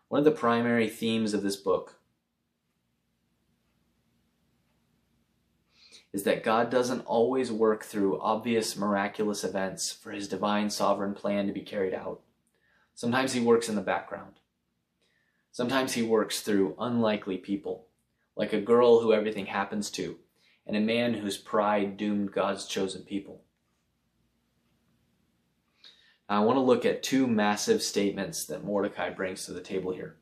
One 0.10 0.20
of 0.20 0.26
the 0.26 0.32
primary 0.32 0.90
themes 0.90 1.34
of 1.34 1.42
this 1.42 1.56
book 1.56 1.96
is 6.12 6.24
that 6.24 6.44
God 6.44 6.70
doesn't 6.70 7.06
always 7.06 7.50
work 7.50 7.86
through 7.86 8.20
obvious 8.20 8.76
miraculous 8.76 9.46
events 9.46 9.90
for 9.90 10.12
his 10.12 10.28
divine 10.28 10.70
sovereign 10.70 11.14
plan 11.14 11.48
to 11.48 11.54
be 11.54 11.62
carried 11.62 11.94
out. 11.94 12.20
Sometimes 12.96 13.34
he 13.34 13.42
works 13.42 13.68
in 13.68 13.76
the 13.76 13.82
background. 13.82 14.40
Sometimes 15.52 15.94
he 15.94 16.02
works 16.02 16.42
through 16.42 16.76
unlikely 16.80 17.38
people, 17.38 17.88
like 18.36 18.54
a 18.54 18.62
girl 18.62 19.02
who 19.02 19.14
everything 19.14 19.46
happens 19.46 19.92
to, 19.92 20.18
and 20.66 20.76
a 20.76 20.82
man 20.82 21.14
whose 21.14 21.38
pride 21.38 21.98
doomed 21.98 22.32
God's 22.32 22.66
chosen 22.66 23.04
people. 23.04 23.44
Now, 26.30 26.42
I 26.42 26.46
want 26.46 26.58
to 26.58 26.62
look 26.62 26.86
at 26.86 27.04
two 27.04 27.28
massive 27.28 27.84
statements 27.84 28.46
that 28.46 28.64
Mordecai 28.64 29.10
brings 29.10 29.46
to 29.46 29.54
the 29.54 29.62
table 29.62 29.94
here. 29.94 30.16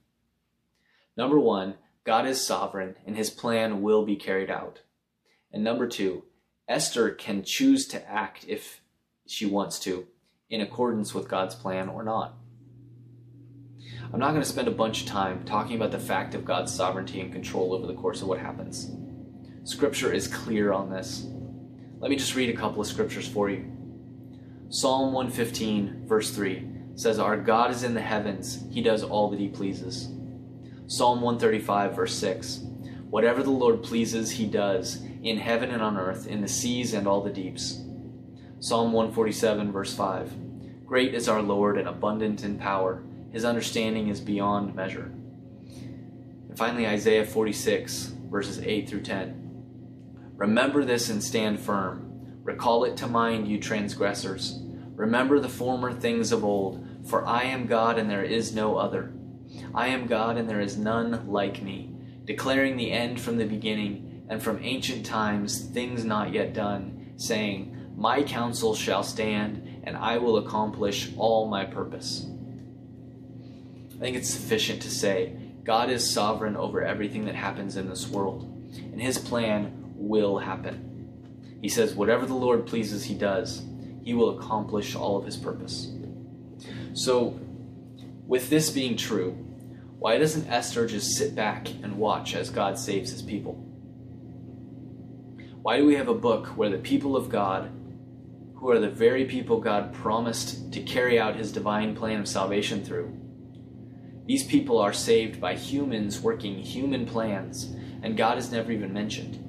Number 1.16 1.40
one, 1.40 1.76
God 2.04 2.26
is 2.26 2.46
sovereign 2.46 2.96
and 3.06 3.16
his 3.16 3.30
plan 3.30 3.82
will 3.82 4.04
be 4.04 4.16
carried 4.16 4.50
out. 4.50 4.82
And 5.52 5.64
number 5.64 5.88
two, 5.88 6.24
Esther 6.68 7.12
can 7.12 7.44
choose 7.44 7.88
to 7.88 8.10
act 8.10 8.46
if 8.48 8.82
she 9.28 9.46
wants 9.46 9.80
to 9.82 10.08
in 10.50 10.60
accordance 10.60 11.14
with 11.14 11.30
God's 11.30 11.56
plan 11.56 11.88
or 11.88 12.04
not. 12.04 12.36
I'm 14.14 14.20
not 14.20 14.30
going 14.30 14.44
to 14.44 14.48
spend 14.48 14.68
a 14.68 14.72
bunch 14.72 15.02
of 15.02 15.08
time 15.08 15.44
talking 15.44 15.76
about 15.76 15.90
the 15.90 15.98
fact 15.98 16.36
of 16.36 16.46
God's 16.46 16.72
sovereignty 16.72 17.20
and 17.20 17.34
control 17.34 17.74
over 17.74 17.88
the 17.88 17.96
course 17.96 18.22
of 18.22 18.28
what 18.28 18.38
happens. 18.38 18.92
Scripture 19.64 20.14
is 20.14 20.28
clear 20.28 20.72
on 20.72 20.92
this. 20.92 21.26
Let 21.98 22.12
me 22.12 22.16
just 22.16 22.36
read 22.36 22.52
a 22.52 22.58
couple 22.58 22.80
of 22.80 22.86
scriptures 22.86 23.28
for 23.28 23.50
you. 23.50 23.66
Psalm 24.70 25.14
115, 25.14 26.06
verse 26.06 26.30
3 26.30 26.70
says, 26.94 27.18
Our 27.18 27.38
God 27.38 27.72
is 27.72 27.82
in 27.82 27.96
the 27.96 28.02
heavens, 28.02 28.64
he 28.70 28.84
does 28.84 29.04
all 29.04 29.32
that 29.32 29.40
he 29.40 29.48
pleases. 29.48 30.10
Psalm 30.86 31.22
135, 31.22 31.96
verse 31.96 32.14
6 32.14 32.66
Whatever 33.10 33.42
the 33.42 33.50
Lord 33.50 33.82
pleases, 33.82 34.30
he 34.30 34.46
does, 34.46 35.02
in 35.24 35.38
heaven 35.38 35.72
and 35.72 35.82
on 35.82 35.98
earth, 35.98 36.28
in 36.28 36.42
the 36.42 36.48
seas 36.48 36.94
and 36.94 37.08
all 37.08 37.24
the 37.24 37.32
deeps. 37.32 37.82
Psalm 38.60 38.94
147, 38.94 39.72
verse 39.72 39.96
5 39.96 40.86
Great 40.86 41.16
is 41.16 41.28
our 41.28 41.42
Lord 41.42 41.80
and 41.80 41.88
abundant 41.88 42.44
in 42.44 42.60
power 42.60 43.02
his 43.34 43.44
understanding 43.44 44.08
is 44.08 44.22
beyond 44.22 44.76
measure. 44.76 45.12
And 46.48 46.56
finally, 46.56 46.88
Isaiah 46.88 47.26
46, 47.26 48.14
verses 48.30 48.60
8 48.60 48.88
through 48.88 49.02
10. 49.02 49.44
Remember 50.38 50.86
this 50.86 51.10
and 51.10 51.22
stand 51.22 51.60
firm. 51.60 52.40
Recall 52.44 52.84
it 52.84 52.96
to 52.98 53.08
mind, 53.08 53.48
you 53.48 53.60
transgressors. 53.60 54.60
Remember 54.96 55.40
the 55.40 55.50
former 55.50 55.92
things 55.92 56.32
of 56.32 56.44
old, 56.44 56.88
for 57.06 57.26
I 57.26 57.44
am 57.44 57.66
God 57.66 57.98
and 57.98 58.10
there 58.10 58.24
is 58.24 58.54
no 58.54 58.78
other. 58.78 59.12
I 59.74 59.88
am 59.88 60.06
God 60.06 60.38
and 60.38 60.48
there 60.48 60.62
is 60.62 60.78
none 60.78 61.28
like 61.28 61.64
me, 61.64 61.96
declaring 62.26 62.78
the 62.78 62.92
end 62.92 63.20
from 63.20 63.38
the 63.38 63.46
beginning, 63.46 64.26
and 64.30 64.42
from 64.42 64.64
ancient 64.64 65.06
times 65.06 65.60
things 65.60 66.06
not 66.06 66.34
yet 66.34 66.54
done, 66.54 67.14
saying, 67.18 67.76
My 67.96 68.22
counsel 68.22 68.76
shall 68.76 69.04
stand, 69.04 69.82
and 69.84 69.98
I 69.98 70.18
will 70.18 70.38
accomplish 70.38 71.12
all 71.18 71.48
my 71.48 71.66
purpose. 71.66 72.28
I 74.04 74.08
think 74.08 74.18
it's 74.18 74.32
sufficient 74.32 74.82
to 74.82 74.92
say 74.92 75.32
God 75.64 75.90
is 75.90 76.12
sovereign 76.12 76.58
over 76.58 76.84
everything 76.84 77.24
that 77.24 77.36
happens 77.36 77.78
in 77.78 77.88
this 77.88 78.06
world, 78.06 78.44
and 78.76 79.02
his 79.02 79.18
plan 79.18 79.94
will 79.96 80.40
happen. 80.40 81.08
He 81.62 81.70
says, 81.70 81.96
Whatever 81.96 82.26
the 82.26 82.34
Lord 82.34 82.68
pleases, 82.68 83.06
he 83.06 83.16
does. 83.16 83.64
He 84.04 84.14
will 84.14 84.38
accomplish 84.38 84.94
all 84.94 85.16
of 85.16 85.26
his 85.26 85.38
purpose. 85.38 85.94
So, 86.94 87.40
with 88.28 88.50
this 88.50 88.70
being 88.72 88.98
true, 88.98 89.32
why 90.00 90.18
doesn't 90.18 90.50
Esther 90.50 90.86
just 90.86 91.16
sit 91.16 91.34
back 91.34 91.70
and 91.70 91.98
watch 91.98 92.36
as 92.36 92.50
God 92.50 92.78
saves 92.78 93.10
his 93.10 93.22
people? 93.22 93.54
Why 95.62 95.78
do 95.78 95.86
we 95.86 95.96
have 95.96 96.10
a 96.10 96.14
book 96.14 96.48
where 96.58 96.70
the 96.70 96.78
people 96.78 97.16
of 97.16 97.30
God, 97.30 97.72
who 98.56 98.70
are 98.70 98.80
the 98.80 98.90
very 98.90 99.24
people 99.24 99.62
God 99.62 99.94
promised 99.94 100.74
to 100.74 100.82
carry 100.82 101.18
out 101.18 101.38
his 101.38 101.54
divine 101.54 101.96
plan 101.96 102.20
of 102.20 102.28
salvation 102.28 102.84
through, 102.84 103.23
these 104.26 104.46
people 104.46 104.78
are 104.78 104.94
saved 104.94 105.42
by 105.42 105.56
humans 105.56 106.22
working 106.22 106.60
human 106.60 107.06
plans, 107.06 107.76
and 108.02 108.16
God 108.16 108.38
is 108.38 108.52
never 108.52 108.72
even 108.72 108.94
mentioned. 108.94 109.40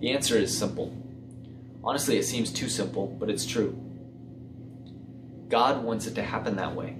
The 0.00 0.12
answer 0.12 0.38
is 0.38 0.56
simple. 0.56 0.96
Honestly, 1.84 2.16
it 2.16 2.24
seems 2.24 2.50
too 2.50 2.70
simple, 2.70 3.06
but 3.06 3.28
it's 3.28 3.44
true. 3.44 3.78
God 5.48 5.84
wants 5.84 6.06
it 6.06 6.14
to 6.14 6.22
happen 6.22 6.56
that 6.56 6.74
way. 6.74 6.96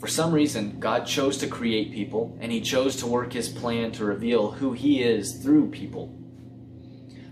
For 0.00 0.08
some 0.08 0.32
reason, 0.32 0.80
God 0.80 1.06
chose 1.06 1.36
to 1.38 1.46
create 1.46 1.92
people, 1.92 2.36
and 2.40 2.50
He 2.50 2.60
chose 2.60 2.96
to 2.96 3.06
work 3.06 3.32
His 3.32 3.48
plan 3.48 3.92
to 3.92 4.04
reveal 4.04 4.50
who 4.50 4.72
He 4.72 5.02
is 5.02 5.40
through 5.42 5.70
people. 5.70 6.12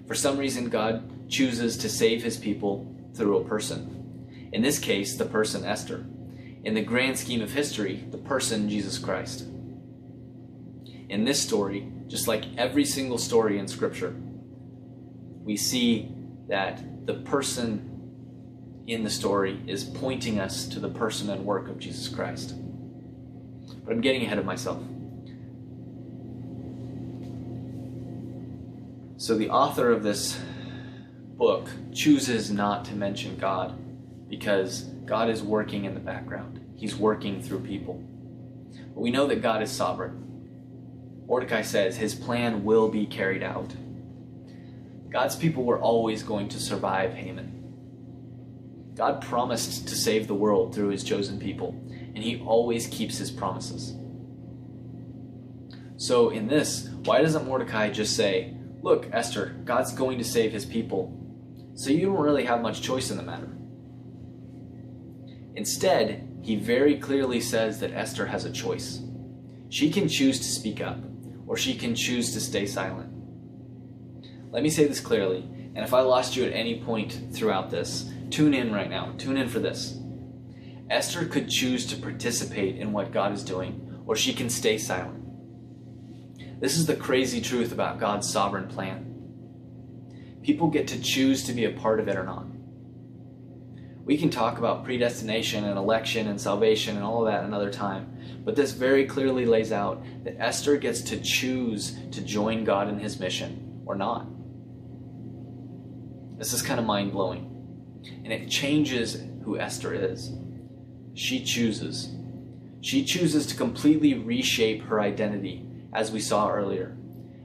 For 0.07 0.15
some 0.15 0.39
reason, 0.39 0.69
God 0.69 1.29
chooses 1.29 1.77
to 1.79 1.89
save 1.89 2.23
His 2.23 2.37
people 2.37 2.95
through 3.15 3.39
a 3.39 3.45
person. 3.45 4.29
In 4.53 4.63
this 4.63 4.79
case, 4.79 5.17
the 5.17 5.25
person 5.25 5.65
Esther 5.65 6.07
in 6.65 6.75
the 6.75 6.83
grand 6.83 7.19
scheme 7.19 7.41
of 7.43 7.53
history, 7.53 8.05
the 8.11 8.19
person 8.19 8.69
Jesus 8.69 8.99
Christ. 8.99 9.47
In 11.09 11.25
this 11.25 11.41
story, 11.41 11.91
just 12.09 12.29
like 12.29 12.45
every 12.57 12.85
single 12.85 13.19
story 13.19 13.59
in 13.59 13.69
Scripture, 13.69 14.15
we 15.43 15.57
see 15.57 16.13
that 16.49 17.07
the 17.07 17.15
person 17.15 18.83
in 18.87 19.05
the 19.05 19.11
story 19.11 19.61
is 19.67 19.85
pointing 19.85 20.41
us 20.41 20.67
to 20.67 20.81
the 20.81 20.89
person 20.89 21.31
and 21.31 21.45
work 21.45 21.69
of 21.69 21.79
Jesus 21.79 22.09
Christ. 22.09 22.55
But 23.85 23.93
I'm 23.93 24.01
getting 24.01 24.23
ahead 24.23 24.39
of 24.39 24.45
myself. 24.45 24.83
So, 29.17 29.37
the 29.37 29.51
author 29.51 29.91
of 29.91 30.03
this 30.03 30.39
book 31.37 31.69
chooses 31.93 32.51
not 32.51 32.85
to 32.87 32.95
mention 32.95 33.37
God 33.37 33.77
because 34.29 34.83
God 35.05 35.31
is 35.31 35.43
working 35.43 35.85
in 35.85 35.95
the 35.95 36.01
background. 36.01 36.61
He's 36.77 36.95
working 36.95 37.43
through 37.43 37.61
people. 37.61 38.03
But 38.95 39.01
we 39.01 39.11
know 39.11 39.27
that 39.27 39.43
God 39.43 39.63
is 39.63 39.71
sovereign. 39.71 40.25
Mordecai 41.27 41.63
says 41.63 41.97
his 41.97 42.15
plan 42.15 42.65
will 42.65 42.89
be 42.89 43.07
carried 43.07 43.43
out. 43.43 43.75
God's 45.11 45.37
people 45.37 45.65
were 45.65 45.81
always 45.81 46.23
going 46.23 46.49
to 46.49 46.61
survive 46.61 47.15
Haman. 47.15 47.59
God 48.95 49.23
promised 49.23 49.89
to 49.89 49.95
save 49.95 50.27
the 50.27 50.35
world 50.35 50.75
through 50.75 50.89
his 50.89 51.05
chosen 51.05 51.39
people, 51.39 51.69
and 52.15 52.19
he 52.19 52.41
always 52.41 52.87
keeps 52.89 53.17
his 53.19 53.31
promises. 53.31 53.95
So, 55.97 56.31
in 56.31 56.49
this, 56.49 56.89
why 57.05 57.23
doesn't 57.23 57.47
Mordecai 57.47 57.91
just 57.91 58.17
say, 58.17 58.55
Look, 58.83 59.09
Esther, 59.13 59.57
God's 59.65 59.93
going 59.93 60.19
to 60.19 60.25
save 60.25 60.53
his 60.53 60.65
people, 60.65 61.13
so 61.75 61.91
you 61.91 62.07
don't 62.07 62.21
really 62.21 62.45
have 62.45 62.61
much 62.61 62.83
choice 62.83 63.11
in 63.11 63.17
the 63.17 63.23
matter? 63.23 63.49
Instead, 65.59 66.25
he 66.41 66.55
very 66.55 66.97
clearly 66.97 67.41
says 67.41 67.81
that 67.81 67.91
Esther 67.91 68.27
has 68.27 68.45
a 68.45 68.53
choice. 68.53 69.03
She 69.71 69.91
can 69.91 70.09
choose 70.09 70.39
to 70.39 70.45
speak 70.45 70.81
up, 70.81 70.99
or 71.49 71.57
she 71.57 71.75
can 71.75 71.97
choose 71.97 72.33
to 72.33 72.41
stay 72.41 72.65
silent. 72.65 73.13
Let 74.53 74.63
me 74.63 74.71
say 74.71 74.87
this 74.87 75.01
clearly, 75.01 75.41
and 75.75 75.79
if 75.79 75.93
I 75.93 76.03
lost 76.03 76.37
you 76.37 76.45
at 76.45 76.53
any 76.53 76.81
point 76.81 77.19
throughout 77.33 77.73
this, 77.73 78.09
tune 78.31 78.55
in 78.55 78.73
right 78.73 78.89
now. 78.89 79.15
Tune 79.19 79.37
in 79.37 79.49
for 79.49 79.59
this. 79.59 79.99
Esther 80.91 81.25
could 81.25 81.51
choose 81.51 81.87
to 81.87 81.97
participate 81.97 82.77
in 82.77 82.93
what 82.93 83.11
God 83.11 83.33
is 83.33 83.43
doing, 83.43 84.01
or 84.07 84.15
she 84.15 84.33
can 84.33 84.49
stay 84.49 84.79
silent. 84.79 85.25
This 86.61 86.77
is 86.77 86.87
the 86.87 86.95
crazy 86.95 87.41
truth 87.41 87.73
about 87.73 87.99
God's 87.99 88.31
sovereign 88.31 88.69
plan. 88.69 89.07
People 90.41 90.69
get 90.69 90.87
to 90.87 91.03
choose 91.03 91.43
to 91.43 91.53
be 91.53 91.65
a 91.65 91.73
part 91.73 91.99
of 91.99 92.07
it 92.07 92.17
or 92.17 92.23
not. 92.23 92.47
We 94.09 94.17
can 94.17 94.31
talk 94.31 94.57
about 94.57 94.85
predestination 94.85 95.65
and 95.65 95.77
election 95.77 96.29
and 96.29 96.41
salvation 96.41 96.97
and 96.97 97.05
all 97.05 97.27
of 97.27 97.31
that 97.31 97.45
another 97.45 97.71
time, 97.71 98.41
but 98.43 98.57
this 98.57 98.73
very 98.73 99.05
clearly 99.05 99.45
lays 99.45 99.71
out 99.71 100.03
that 100.25 100.41
Esther 100.41 100.79
gets 100.79 101.03
to 101.03 101.21
choose 101.21 101.95
to 102.13 102.23
join 102.23 102.65
God 102.65 102.89
in 102.89 102.99
his 102.99 103.21
mission 103.21 103.83
or 103.85 103.95
not. 103.95 104.27
This 106.39 106.55
is 106.55 106.63
kind 106.63 106.81
of 106.81 106.87
mind 106.87 107.13
blowing. 107.13 107.55
And 108.25 108.33
it 108.33 108.49
changes 108.49 109.23
who 109.45 109.59
Esther 109.59 109.93
is. 109.93 110.33
She 111.13 111.45
chooses. 111.45 112.11
She 112.81 113.05
chooses 113.05 113.45
to 113.49 113.57
completely 113.57 114.15
reshape 114.15 114.85
her 114.85 115.03
identity, 115.03 115.69
as 115.93 116.11
we 116.11 116.21
saw 116.21 116.51
earlier, 116.51 116.97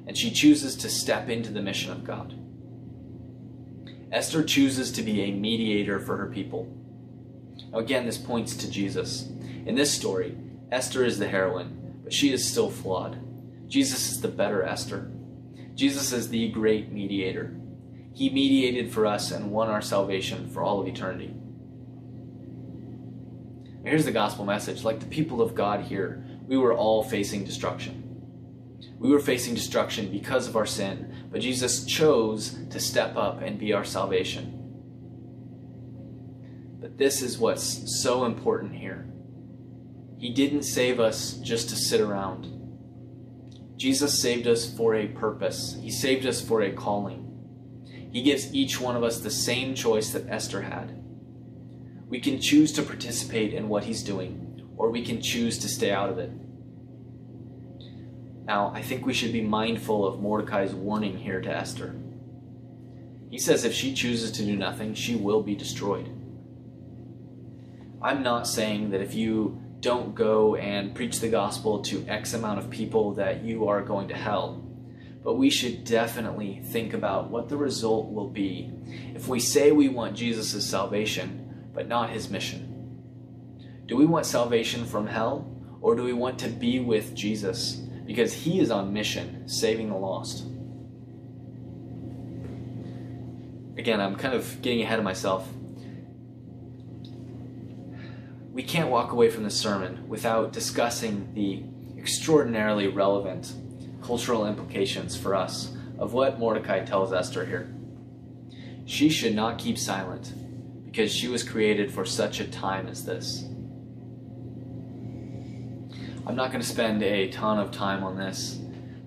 and 0.07 0.17
she 0.17 0.31
chooses 0.31 0.77
to 0.77 0.89
step 0.89 1.27
into 1.27 1.51
the 1.51 1.61
mission 1.61 1.91
of 1.91 2.05
God. 2.05 2.39
Esther 4.13 4.43
chooses 4.43 4.91
to 4.91 5.01
be 5.01 5.23
a 5.23 5.31
mediator 5.31 5.99
for 5.99 6.17
her 6.17 6.27
people. 6.27 6.71
Again, 7.73 8.05
this 8.05 8.19
points 8.19 8.55
to 8.57 8.69
Jesus. 8.69 9.27
In 9.65 9.73
this 9.73 9.91
story, 9.91 10.37
Esther 10.71 11.03
is 11.03 11.17
the 11.17 11.27
heroine, 11.27 12.01
but 12.03 12.13
she 12.13 12.31
is 12.31 12.47
still 12.47 12.69
flawed. 12.69 13.17
Jesus 13.67 14.11
is 14.11 14.21
the 14.21 14.27
better 14.27 14.61
Esther. 14.61 15.11
Jesus 15.73 16.13
is 16.13 16.29
the 16.29 16.49
great 16.49 16.91
mediator. 16.91 17.55
He 18.13 18.29
mediated 18.29 18.91
for 18.91 19.07
us 19.07 19.31
and 19.31 19.51
won 19.51 19.69
our 19.69 19.81
salvation 19.81 20.47
for 20.47 20.61
all 20.61 20.79
of 20.79 20.87
eternity. 20.87 21.33
Here's 23.83 24.05
the 24.05 24.11
gospel 24.11 24.45
message 24.45 24.83
like 24.83 24.99
the 24.99 25.07
people 25.07 25.41
of 25.41 25.55
God 25.55 25.81
here, 25.81 26.23
we 26.45 26.55
were 26.55 26.75
all 26.75 27.01
facing 27.01 27.45
destruction. 27.45 28.02
We 29.03 29.11
were 29.11 29.19
facing 29.19 29.53
destruction 29.53 30.09
because 30.09 30.47
of 30.47 30.55
our 30.55 30.65
sin, 30.65 31.27
but 31.29 31.41
Jesus 31.41 31.83
chose 31.83 32.57
to 32.69 32.79
step 32.79 33.17
up 33.17 33.41
and 33.41 33.59
be 33.59 33.73
our 33.73 33.83
salvation. 33.83 34.61
But 36.79 36.97
this 36.97 37.21
is 37.21 37.37
what's 37.37 38.01
so 38.01 38.23
important 38.23 38.75
here. 38.75 39.05
He 40.17 40.29
didn't 40.29 40.63
save 40.63 41.01
us 41.01 41.33
just 41.33 41.67
to 41.67 41.75
sit 41.75 41.99
around. 41.99 42.47
Jesus 43.75 44.21
saved 44.21 44.47
us 44.47 44.73
for 44.73 44.95
a 44.95 45.07
purpose, 45.07 45.77
He 45.81 45.91
saved 45.91 46.25
us 46.25 46.39
for 46.39 46.61
a 46.61 46.71
calling. 46.71 47.29
He 48.09 48.21
gives 48.21 48.55
each 48.55 48.79
one 48.79 48.95
of 48.95 49.03
us 49.03 49.19
the 49.19 49.29
same 49.29 49.75
choice 49.75 50.13
that 50.13 50.29
Esther 50.29 50.61
had. 50.61 51.03
We 52.07 52.21
can 52.21 52.39
choose 52.39 52.71
to 52.71 52.83
participate 52.83 53.53
in 53.53 53.67
what 53.67 53.83
he's 53.83 54.01
doing, 54.01 54.65
or 54.77 54.89
we 54.89 55.03
can 55.03 55.21
choose 55.21 55.57
to 55.59 55.67
stay 55.67 55.91
out 55.91 56.09
of 56.09 56.19
it. 56.19 56.31
Now, 58.45 58.71
I 58.75 58.81
think 58.81 59.05
we 59.05 59.13
should 59.13 59.31
be 59.31 59.41
mindful 59.41 60.05
of 60.05 60.19
Mordecai's 60.19 60.73
warning 60.73 61.17
here 61.17 61.41
to 61.41 61.49
Esther. 61.49 61.95
He 63.29 63.37
says 63.37 63.63
if 63.63 63.73
she 63.73 63.93
chooses 63.93 64.31
to 64.33 64.45
do 64.45 64.55
nothing, 64.55 64.93
she 64.93 65.15
will 65.15 65.41
be 65.41 65.55
destroyed. 65.55 66.09
I'm 68.01 68.21
not 68.21 68.47
saying 68.47 68.89
that 68.89 69.01
if 69.01 69.15
you 69.15 69.61
don't 69.79 70.13
go 70.13 70.55
and 70.55 70.93
preach 70.93 71.19
the 71.19 71.29
gospel 71.29 71.81
to 71.83 72.05
X 72.07 72.33
amount 72.33 72.59
of 72.59 72.69
people 72.69 73.13
that 73.15 73.43
you 73.43 73.67
are 73.67 73.81
going 73.81 74.07
to 74.09 74.15
hell. 74.15 74.63
But 75.23 75.35
we 75.35 75.49
should 75.49 75.85
definitely 75.85 76.61
think 76.65 76.93
about 76.93 77.29
what 77.29 77.47
the 77.47 77.57
result 77.57 78.11
will 78.11 78.29
be 78.29 78.71
if 79.15 79.27
we 79.27 79.39
say 79.39 79.71
we 79.71 79.87
want 79.87 80.17
Jesus' 80.17 80.65
salvation, 80.65 81.69
but 81.73 81.87
not 81.87 82.09
his 82.09 82.29
mission. 82.29 82.69
Do 83.85 83.95
we 83.95 84.05
want 84.05 84.25
salvation 84.25 84.85
from 84.85 85.07
hell, 85.07 85.49
or 85.81 85.95
do 85.95 86.03
we 86.03 86.13
want 86.13 86.39
to 86.39 86.49
be 86.49 86.79
with 86.79 87.15
Jesus 87.15 87.81
because 88.05 88.33
he 88.33 88.59
is 88.59 88.71
on 88.71 88.93
mission, 88.93 89.47
saving 89.47 89.89
the 89.89 89.95
lost? 89.95 90.45
Again, 93.77 93.99
I'm 93.99 94.15
kind 94.15 94.33
of 94.33 94.61
getting 94.61 94.81
ahead 94.81 94.99
of 94.99 95.05
myself. 95.05 95.47
We 98.51 98.61
can't 98.61 98.89
walk 98.89 99.11
away 99.11 99.29
from 99.29 99.43
this 99.43 99.59
sermon 99.59 100.07
without 100.07 100.53
discussing 100.53 101.33
the 101.33 101.63
extraordinarily 101.97 102.87
relevant 102.87 103.53
cultural 104.03 104.45
implications 104.45 105.15
for 105.15 105.33
us 105.33 105.75
of 105.97 106.13
what 106.13 106.37
Mordecai 106.37 106.83
tells 106.83 107.13
Esther 107.13 107.45
here. 107.45 107.73
She 108.85 109.09
should 109.09 109.33
not 109.33 109.57
keep 109.57 109.77
silent 109.77 110.33
because 110.85 111.11
she 111.11 111.27
was 111.27 111.41
created 111.41 111.91
for 111.91 112.05
such 112.05 112.39
a 112.39 112.47
time 112.47 112.87
as 112.87 113.05
this. 113.05 113.45
I'm 116.25 116.35
not 116.37 116.51
going 116.51 116.61
to 116.61 116.67
spend 116.67 117.03
a 117.03 117.29
ton 117.29 117.59
of 117.59 117.71
time 117.71 118.01
on 118.01 118.17
this, 118.17 118.57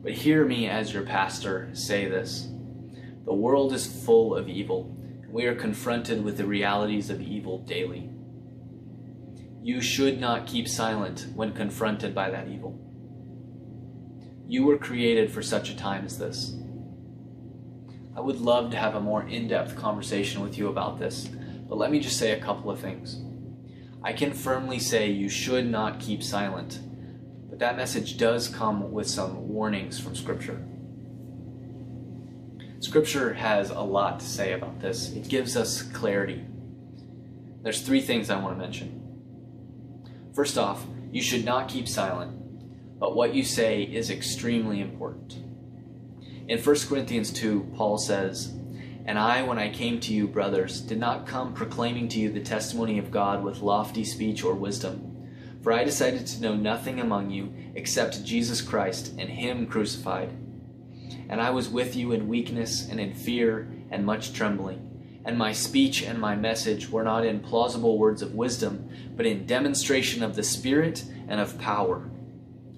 but 0.02 0.12
hear 0.12 0.44
me 0.44 0.68
as 0.68 0.92
your 0.92 1.02
pastor 1.02 1.70
say 1.72 2.05
this. 2.07 2.48
The 3.24 3.33
world 3.33 3.72
is 3.72 3.87
full 4.05 4.37
of 4.37 4.50
evil, 4.50 4.94
and 5.22 5.33
we 5.33 5.46
are 5.46 5.55
confronted 5.55 6.22
with 6.22 6.37
the 6.37 6.44
realities 6.44 7.09
of 7.09 7.22
evil 7.22 7.61
daily. 7.61 8.11
You 9.62 9.81
should 9.81 10.20
not 10.20 10.46
keep 10.46 10.68
silent 10.68 11.29
when 11.35 11.55
confronted 11.55 12.14
by 12.14 12.29
that 12.31 12.48
evil. 12.48 12.79
You 14.46 14.64
were 14.66 14.76
created 14.76 15.33
for 15.33 15.42
such 15.42 15.70
a 15.70 15.76
time 15.76 16.05
as 16.05 16.18
this. 16.18 16.55
I 18.14 18.20
would 18.20 18.40
love 18.40 18.70
to 18.72 18.76
have 18.76 18.94
a 18.94 19.00
more 19.00 19.26
in 19.26 19.48
depth 19.48 19.74
conversation 19.74 20.42
with 20.42 20.59
you 20.59 20.68
about 20.68 20.98
this, 20.98 21.29
but 21.66 21.79
let 21.79 21.90
me 21.90 21.98
just 21.98 22.18
say 22.18 22.33
a 22.33 22.40
couple 22.40 22.70
of 22.70 22.79
things. 22.79 23.22
I 24.02 24.12
can 24.12 24.35
firmly 24.35 24.79
say 24.79 25.11
you 25.11 25.31
should 25.31 25.66
not 25.66 25.98
keep 25.98 26.22
silent, 26.22 26.81
but 27.57 27.61
that 27.61 27.77
message 27.79 28.19
does 28.19 28.49
come 28.49 28.92
with 28.92 29.09
some 29.09 29.49
warnings 29.49 29.99
from 29.99 30.14
Scripture. 30.14 30.62
Scripture 32.81 33.33
has 33.33 33.71
a 33.71 33.81
lot 33.81 34.21
to 34.21 34.27
say 34.27 34.53
about 34.53 34.79
this, 34.81 35.11
it 35.12 35.27
gives 35.27 35.57
us 35.57 35.81
clarity. 35.81 36.45
There's 37.62 37.81
three 37.81 38.03
things 38.03 38.29
I 38.29 38.38
want 38.38 38.59
to 38.59 38.62
mention. 38.62 39.03
First 40.35 40.59
off, 40.59 40.85
you 41.11 41.23
should 41.23 41.47
not 41.47 41.71
keep 41.71 41.88
silent 41.88 42.37
but 42.99 43.14
what 43.14 43.35
you 43.35 43.42
say 43.42 43.83
is 43.83 44.11
extremely 44.11 44.81
important. 44.81 45.37
In 46.49 46.59
1 46.59 46.77
Corinthians 46.88 47.33
2, 47.33 47.73
Paul 47.75 47.99
says, 47.99 48.55
And 49.05 49.19
I, 49.19 49.42
when 49.42 49.59
I 49.59 49.71
came 49.71 50.01
to 50.01 50.14
you, 50.14 50.27
brothers, 50.27 50.81
did 50.81 50.99
not 50.99 51.27
come 51.27 51.53
proclaiming 51.53 52.09
to 52.09 52.19
you 52.19 52.31
the 52.31 52.40
testimony 52.40 52.99
of 52.99 53.11
God 53.11 53.42
with 53.45 53.61
lofty 53.61 54.05
speech 54.05 54.45
or 54.45 54.55
wisdom. 54.55 55.15
For 55.66 55.72
I 55.72 55.83
decided 55.83 56.29
to 56.29 56.40
know 56.40 56.55
nothing 56.55 57.00
among 57.00 57.33
you 57.33 57.52
except 57.74 58.24
Jesus 58.24 58.62
Christ 58.62 59.16
and 59.18 59.29
Him 59.29 59.66
crucified. 59.66 60.31
And 61.29 61.40
I 61.40 61.50
was 61.50 61.68
with 61.68 61.96
you 61.96 62.12
in 62.12 62.29
weakness 62.29 62.88
and 62.88 63.00
in 63.00 63.12
fear 63.12 63.68
and 63.90 64.07
much 64.07 64.33
trembling. 64.33 65.20
And 65.24 65.37
my 65.37 65.50
speech 65.50 66.05
and 66.05 66.20
my 66.20 66.37
message 66.37 66.88
were 66.88 67.02
not 67.02 67.26
in 67.26 67.40
plausible 67.40 67.98
words 67.98 68.22
of 68.22 68.37
wisdom, 68.37 68.88
but 69.16 69.26
in 69.26 69.44
demonstration 69.44 70.22
of 70.22 70.37
the 70.37 70.44
Spirit 70.44 71.05
and 71.26 71.40
of 71.40 71.59
power 71.59 72.12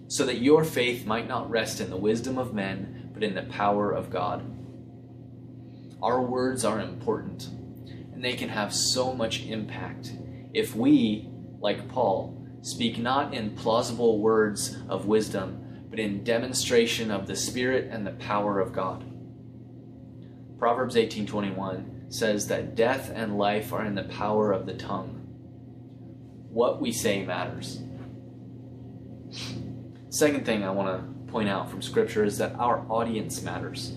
so 0.06 0.24
that 0.24 0.40
your 0.40 0.64
faith 0.64 1.04
might 1.04 1.28
not 1.28 1.50
rest 1.50 1.82
in 1.82 1.90
the 1.90 1.96
wisdom 1.98 2.38
of 2.38 2.54
men, 2.54 3.10
but 3.12 3.22
in 3.22 3.34
the 3.34 3.42
power 3.42 3.92
of 3.92 4.08
God. 4.08 4.42
Our 6.02 6.22
words 6.22 6.64
are 6.64 6.80
important, 6.80 7.48
and 8.14 8.24
they 8.24 8.32
can 8.32 8.48
have 8.48 8.72
so 8.72 9.12
much 9.12 9.44
impact 9.44 10.10
if 10.54 10.74
we, 10.74 11.28
like 11.60 11.86
Paul, 11.90 12.37
speak 12.62 12.98
not 12.98 13.34
in 13.34 13.56
plausible 13.56 14.18
words 14.18 14.76
of 14.88 15.06
wisdom, 15.06 15.86
but 15.90 15.98
in 15.98 16.24
demonstration 16.24 17.10
of 17.10 17.26
the 17.26 17.36
Spirit 17.36 17.88
and 17.90 18.06
the 18.06 18.12
power 18.12 18.60
of 18.60 18.72
God. 18.72 19.04
Proverbs 20.58 20.96
18:21 20.96 22.10
says 22.12 22.48
that 22.48 22.74
death 22.74 23.12
and 23.14 23.38
life 23.38 23.72
are 23.72 23.84
in 23.84 23.94
the 23.94 24.04
power 24.04 24.50
of 24.50 24.66
the 24.66 24.74
tongue. 24.74 25.14
What 26.50 26.80
we 26.80 26.90
say 26.90 27.24
matters. 27.24 27.82
Second 30.08 30.44
thing 30.44 30.64
I 30.64 30.70
want 30.70 30.88
to 30.88 31.30
point 31.30 31.48
out 31.48 31.70
from 31.70 31.82
Scripture 31.82 32.24
is 32.24 32.38
that 32.38 32.54
our 32.58 32.84
audience 32.88 33.42
matters. 33.42 33.94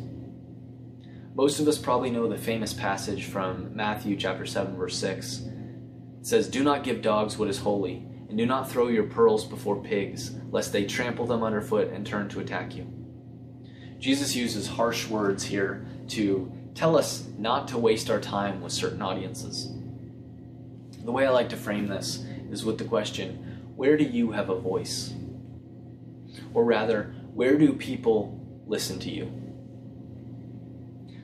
Most 1.34 1.60
of 1.60 1.68
us 1.68 1.78
probably 1.78 2.12
know 2.12 2.28
the 2.28 2.38
famous 2.38 2.74
passage 2.74 3.26
from 3.26 3.74
Matthew 3.74 4.18
chapter 4.18 4.46
7 4.46 4.76
verse 4.76 4.98
6. 4.98 5.46
It 6.20 6.28
says, 6.28 6.50
"Do 6.50 6.64
not 6.64 6.84
give 6.84 7.02
dogs 7.02 7.40
what 7.40 7.50
is 7.50 7.60
holy, 7.60 8.06
and 8.32 8.38
do 8.38 8.46
not 8.46 8.72
throw 8.72 8.88
your 8.88 9.04
pearls 9.04 9.44
before 9.44 9.76
pigs, 9.76 10.32
lest 10.52 10.72
they 10.72 10.86
trample 10.86 11.26
them 11.26 11.44
underfoot 11.44 11.92
and 11.94 12.08
turn 12.08 12.30
to 12.30 12.40
attack 12.40 12.74
you." 12.76 12.88
Jesus 14.00 14.36
uses 14.36 14.68
harsh 14.68 15.10
words 15.10 15.44
here 15.44 15.86
to 16.08 16.50
tell 16.74 16.98
us 16.98 17.28
not 17.38 17.68
to 17.68 17.78
waste 17.78 18.10
our 18.10 18.22
time 18.22 18.62
with 18.62 18.72
certain 18.72 19.02
audiences. 19.02 19.72
The 21.04 21.12
way 21.12 21.28
I 21.28 21.32
like 21.32 21.50
to 21.50 21.58
frame 21.58 21.88
this 21.88 22.26
is 22.50 22.64
with 22.64 22.78
the 22.78 22.86
question, 22.86 23.38
where 23.76 23.98
do 23.98 24.06
you 24.06 24.32
have 24.32 24.50
a 24.50 24.56
voice? 24.56 25.14
Or 26.54 26.64
rather, 26.64 27.14
where 27.34 27.58
do 27.58 27.74
people 27.74 28.40
listen 28.66 28.98
to 29.00 29.12
you? 29.12 29.30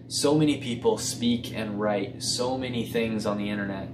So 0.10 0.36
many 0.36 0.58
people 0.58 0.98
speak 0.98 1.56
and 1.56 1.80
write 1.80 2.22
so 2.22 2.58
many 2.58 2.86
things 2.86 3.26
on 3.26 3.38
the 3.38 3.50
internet 3.50 3.90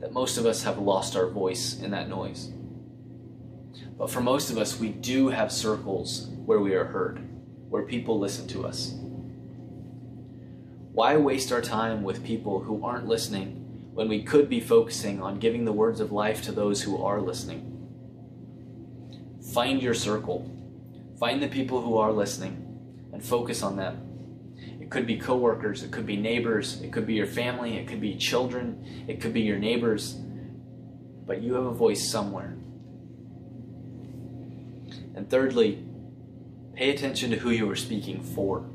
that 0.00 0.12
most 0.12 0.36
of 0.36 0.44
us 0.44 0.64
have 0.64 0.78
lost 0.78 1.16
our 1.16 1.30
voice 1.30 1.80
in 1.80 1.90
that 1.92 2.08
noise. 2.10 2.52
But 3.98 4.10
for 4.10 4.20
most 4.20 4.50
of 4.50 4.58
us, 4.58 4.78
we 4.78 4.90
do 4.90 5.28
have 5.28 5.50
circles 5.50 6.28
where 6.46 6.60
we 6.60 6.74
are 6.74 6.84
heard, 6.84 7.18
where 7.68 7.82
people 7.82 8.18
listen 8.18 8.46
to 8.48 8.64
us. 8.64 8.94
Why 10.92 11.16
waste 11.16 11.52
our 11.52 11.60
time 11.60 12.04
with 12.04 12.24
people 12.24 12.60
who 12.60 12.84
aren't 12.84 13.08
listening 13.08 13.90
when 13.92 14.08
we 14.08 14.22
could 14.22 14.48
be 14.48 14.60
focusing 14.60 15.20
on 15.20 15.40
giving 15.40 15.64
the 15.64 15.72
words 15.72 16.00
of 16.00 16.12
life 16.12 16.42
to 16.42 16.52
those 16.52 16.82
who 16.82 17.02
are 17.02 17.20
listening? 17.20 17.74
Find 19.52 19.82
your 19.82 19.94
circle. 19.94 20.48
Find 21.18 21.42
the 21.42 21.48
people 21.48 21.82
who 21.82 21.96
are 21.96 22.12
listening 22.12 22.64
and 23.12 23.22
focus 23.22 23.62
on 23.62 23.76
them. 23.76 24.04
It 24.80 24.90
could 24.90 25.06
be 25.06 25.18
coworkers, 25.18 25.82
it 25.82 25.90
could 25.90 26.06
be 26.06 26.16
neighbors, 26.16 26.80
it 26.80 26.92
could 26.92 27.06
be 27.06 27.14
your 27.14 27.26
family, 27.26 27.76
it 27.76 27.88
could 27.88 28.00
be 28.00 28.16
children, 28.16 29.04
it 29.08 29.20
could 29.20 29.32
be 29.32 29.40
your 29.40 29.58
neighbors. 29.58 30.14
But 31.26 31.42
you 31.42 31.54
have 31.54 31.66
a 31.66 31.72
voice 31.72 32.08
somewhere. 32.08 32.56
And 35.18 35.28
thirdly, 35.28 35.84
pay 36.74 36.90
attention 36.90 37.32
to 37.32 37.38
who 37.38 37.50
you 37.50 37.68
are 37.68 37.74
speaking 37.74 38.22
for. 38.22 38.70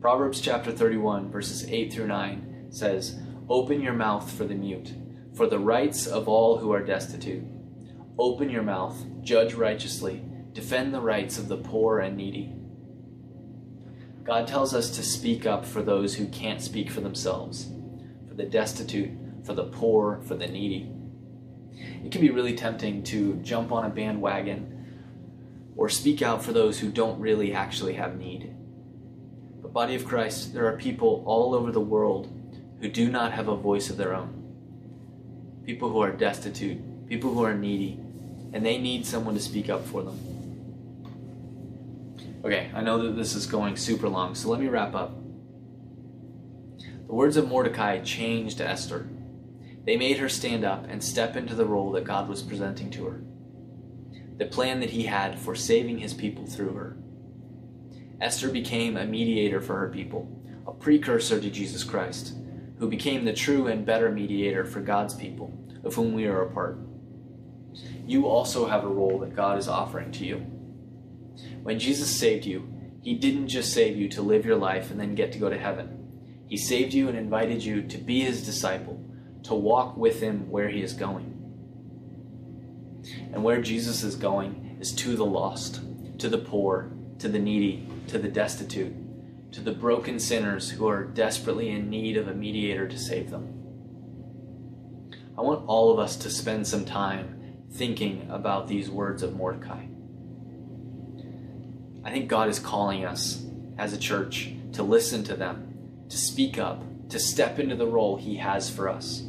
Proverbs 0.00 0.40
chapter 0.40 0.70
31, 0.70 1.32
verses 1.32 1.68
8 1.68 1.92
through 1.92 2.06
9 2.06 2.68
says, 2.70 3.18
Open 3.48 3.82
your 3.82 3.94
mouth 3.94 4.30
for 4.30 4.44
the 4.44 4.54
mute, 4.54 4.94
for 5.34 5.48
the 5.48 5.58
rights 5.58 6.06
of 6.06 6.28
all 6.28 6.58
who 6.58 6.72
are 6.72 6.84
destitute. 6.84 7.42
Open 8.16 8.48
your 8.48 8.62
mouth, 8.62 8.96
judge 9.20 9.54
righteously, 9.54 10.22
defend 10.52 10.94
the 10.94 11.00
rights 11.00 11.36
of 11.36 11.48
the 11.48 11.56
poor 11.56 11.98
and 11.98 12.16
needy. 12.16 12.54
God 14.22 14.46
tells 14.46 14.72
us 14.72 14.88
to 14.90 15.02
speak 15.02 15.46
up 15.46 15.66
for 15.66 15.82
those 15.82 16.14
who 16.14 16.28
can't 16.28 16.62
speak 16.62 16.92
for 16.92 17.00
themselves, 17.00 17.68
for 18.28 18.34
the 18.34 18.46
destitute, 18.46 19.10
for 19.44 19.54
the 19.54 19.64
poor, 19.64 20.20
for 20.28 20.36
the 20.36 20.46
needy. 20.46 20.92
It 22.04 22.12
can 22.12 22.20
be 22.20 22.30
really 22.30 22.54
tempting 22.54 23.02
to 23.04 23.34
jump 23.42 23.72
on 23.72 23.84
a 23.84 23.88
bandwagon 23.88 24.76
or 25.78 25.88
speak 25.88 26.20
out 26.20 26.42
for 26.42 26.52
those 26.52 26.80
who 26.80 26.90
don't 26.90 27.20
really 27.20 27.54
actually 27.54 27.94
have 27.94 28.18
need. 28.18 28.52
But, 29.62 29.72
body 29.72 29.94
of 29.94 30.04
Christ, 30.04 30.52
there 30.52 30.66
are 30.66 30.76
people 30.76 31.22
all 31.24 31.54
over 31.54 31.70
the 31.70 31.80
world 31.80 32.28
who 32.80 32.88
do 32.88 33.08
not 33.08 33.32
have 33.32 33.46
a 33.46 33.56
voice 33.56 33.88
of 33.88 33.96
their 33.96 34.12
own. 34.12 35.62
People 35.64 35.90
who 35.90 36.00
are 36.00 36.10
destitute, 36.10 37.08
people 37.08 37.32
who 37.32 37.44
are 37.44 37.54
needy, 37.54 38.00
and 38.52 38.66
they 38.66 38.76
need 38.76 39.06
someone 39.06 39.34
to 39.34 39.40
speak 39.40 39.70
up 39.70 39.86
for 39.86 40.02
them. 40.02 40.18
Okay, 42.44 42.70
I 42.74 42.80
know 42.82 43.00
that 43.04 43.16
this 43.16 43.36
is 43.36 43.46
going 43.46 43.76
super 43.76 44.08
long, 44.08 44.34
so 44.34 44.48
let 44.48 44.60
me 44.60 44.66
wrap 44.66 44.96
up. 44.96 45.14
The 47.06 47.14
words 47.14 47.36
of 47.36 47.46
Mordecai 47.46 48.00
changed 48.00 48.60
Esther. 48.60 49.08
They 49.84 49.96
made 49.96 50.18
her 50.18 50.28
stand 50.28 50.64
up 50.64 50.86
and 50.88 51.02
step 51.02 51.36
into 51.36 51.54
the 51.54 51.66
role 51.66 51.92
that 51.92 52.04
God 52.04 52.28
was 52.28 52.42
presenting 52.42 52.90
to 52.90 53.04
her, 53.04 53.22
the 54.38 54.46
plan 54.46 54.80
that 54.80 54.90
He 54.90 55.04
had 55.04 55.38
for 55.38 55.54
saving 55.54 55.98
His 55.98 56.14
people 56.14 56.46
through 56.46 56.72
her. 56.72 56.96
Esther 58.20 58.48
became 58.48 58.96
a 58.96 59.04
mediator 59.04 59.60
for 59.60 59.76
her 59.78 59.88
people, 59.88 60.28
a 60.66 60.72
precursor 60.72 61.40
to 61.40 61.50
Jesus 61.50 61.84
Christ, 61.84 62.34
who 62.78 62.88
became 62.88 63.24
the 63.24 63.32
true 63.32 63.66
and 63.66 63.84
better 63.84 64.10
mediator 64.10 64.64
for 64.64 64.80
God's 64.80 65.14
people, 65.14 65.52
of 65.84 65.94
whom 65.94 66.12
we 66.12 66.26
are 66.26 66.42
a 66.42 66.50
part. 66.50 66.78
You 68.06 68.26
also 68.26 68.66
have 68.66 68.84
a 68.84 68.88
role 68.88 69.18
that 69.20 69.36
God 69.36 69.58
is 69.58 69.68
offering 69.68 70.12
to 70.12 70.24
you. 70.24 70.38
When 71.62 71.78
Jesus 71.78 72.08
saved 72.08 72.46
you, 72.46 72.72
He 73.02 73.14
didn't 73.14 73.48
just 73.48 73.72
save 73.72 73.96
you 73.96 74.08
to 74.10 74.22
live 74.22 74.46
your 74.46 74.56
life 74.56 74.90
and 74.90 74.98
then 74.98 75.14
get 75.14 75.32
to 75.32 75.38
go 75.38 75.48
to 75.50 75.58
heaven. 75.58 76.08
He 76.46 76.56
saved 76.56 76.94
you 76.94 77.08
and 77.08 77.18
invited 77.18 77.62
you 77.62 77.82
to 77.82 77.98
be 77.98 78.22
His 78.22 78.44
disciple, 78.44 79.04
to 79.44 79.54
walk 79.54 79.96
with 79.96 80.20
Him 80.20 80.48
where 80.50 80.68
He 80.68 80.82
is 80.82 80.92
going. 80.92 81.37
And 83.32 83.42
where 83.42 83.60
Jesus 83.60 84.02
is 84.02 84.16
going 84.16 84.78
is 84.80 84.92
to 84.92 85.16
the 85.16 85.26
lost, 85.26 85.80
to 86.18 86.28
the 86.28 86.38
poor, 86.38 86.92
to 87.18 87.28
the 87.28 87.38
needy, 87.38 87.88
to 88.08 88.18
the 88.18 88.28
destitute, 88.28 88.94
to 89.52 89.60
the 89.60 89.72
broken 89.72 90.18
sinners 90.18 90.70
who 90.70 90.88
are 90.88 91.04
desperately 91.04 91.70
in 91.70 91.90
need 91.90 92.16
of 92.16 92.28
a 92.28 92.34
mediator 92.34 92.86
to 92.88 92.98
save 92.98 93.30
them. 93.30 93.54
I 95.36 95.40
want 95.40 95.66
all 95.66 95.92
of 95.92 95.98
us 95.98 96.16
to 96.16 96.30
spend 96.30 96.66
some 96.66 96.84
time 96.84 97.56
thinking 97.72 98.28
about 98.30 98.66
these 98.66 98.90
words 98.90 99.22
of 99.22 99.36
Mordecai. 99.36 99.86
I 102.04 102.10
think 102.10 102.28
God 102.28 102.48
is 102.48 102.58
calling 102.58 103.04
us 103.04 103.44
as 103.76 103.92
a 103.92 103.98
church 103.98 104.52
to 104.72 104.82
listen 104.82 105.22
to 105.24 105.36
them, 105.36 106.04
to 106.08 106.16
speak 106.16 106.58
up, 106.58 106.82
to 107.10 107.18
step 107.18 107.58
into 107.58 107.76
the 107.76 107.86
role 107.86 108.16
He 108.16 108.36
has 108.36 108.68
for 108.68 108.88
us. 108.88 109.27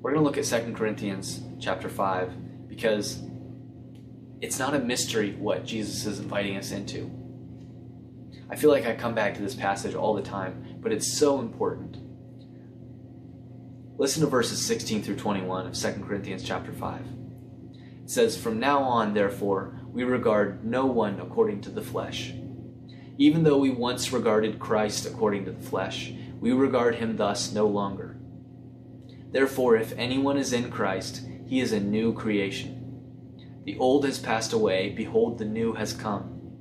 We're 0.00 0.12
going 0.12 0.22
to 0.22 0.28
look 0.28 0.38
at 0.38 0.44
2 0.44 0.74
Corinthians 0.74 1.42
chapter 1.58 1.88
5 1.88 2.68
because 2.68 3.20
it's 4.40 4.56
not 4.56 4.74
a 4.74 4.78
mystery 4.78 5.32
what 5.32 5.66
Jesus 5.66 6.06
is 6.06 6.20
inviting 6.20 6.56
us 6.56 6.70
into. 6.70 7.10
I 8.48 8.54
feel 8.54 8.70
like 8.70 8.86
I 8.86 8.94
come 8.94 9.16
back 9.16 9.34
to 9.34 9.42
this 9.42 9.56
passage 9.56 9.96
all 9.96 10.14
the 10.14 10.22
time, 10.22 10.78
but 10.80 10.92
it's 10.92 11.18
so 11.18 11.40
important. 11.40 11.96
Listen 13.98 14.22
to 14.22 14.28
verses 14.28 14.64
16 14.64 15.02
through 15.02 15.16
21 15.16 15.66
of 15.66 15.74
2 15.74 16.04
Corinthians 16.06 16.44
chapter 16.44 16.72
5. 16.72 17.00
It 18.04 18.10
says, 18.10 18.36
From 18.36 18.60
now 18.60 18.84
on, 18.84 19.14
therefore, 19.14 19.80
we 19.90 20.04
regard 20.04 20.64
no 20.64 20.86
one 20.86 21.18
according 21.18 21.62
to 21.62 21.70
the 21.70 21.82
flesh. 21.82 22.32
Even 23.18 23.42
though 23.42 23.58
we 23.58 23.70
once 23.70 24.12
regarded 24.12 24.60
Christ 24.60 25.06
according 25.06 25.44
to 25.46 25.50
the 25.50 25.66
flesh, 25.68 26.12
we 26.38 26.52
regard 26.52 26.94
him 26.94 27.16
thus 27.16 27.52
no 27.52 27.66
longer. 27.66 28.17
Therefore, 29.30 29.76
if 29.76 29.92
anyone 29.96 30.38
is 30.38 30.52
in 30.52 30.70
Christ, 30.70 31.22
he 31.46 31.60
is 31.60 31.72
a 31.72 31.80
new 31.80 32.12
creation. 32.12 32.74
The 33.64 33.78
old 33.78 34.04
has 34.04 34.18
passed 34.18 34.52
away, 34.52 34.90
behold, 34.90 35.38
the 35.38 35.44
new 35.44 35.74
has 35.74 35.92
come. 35.92 36.56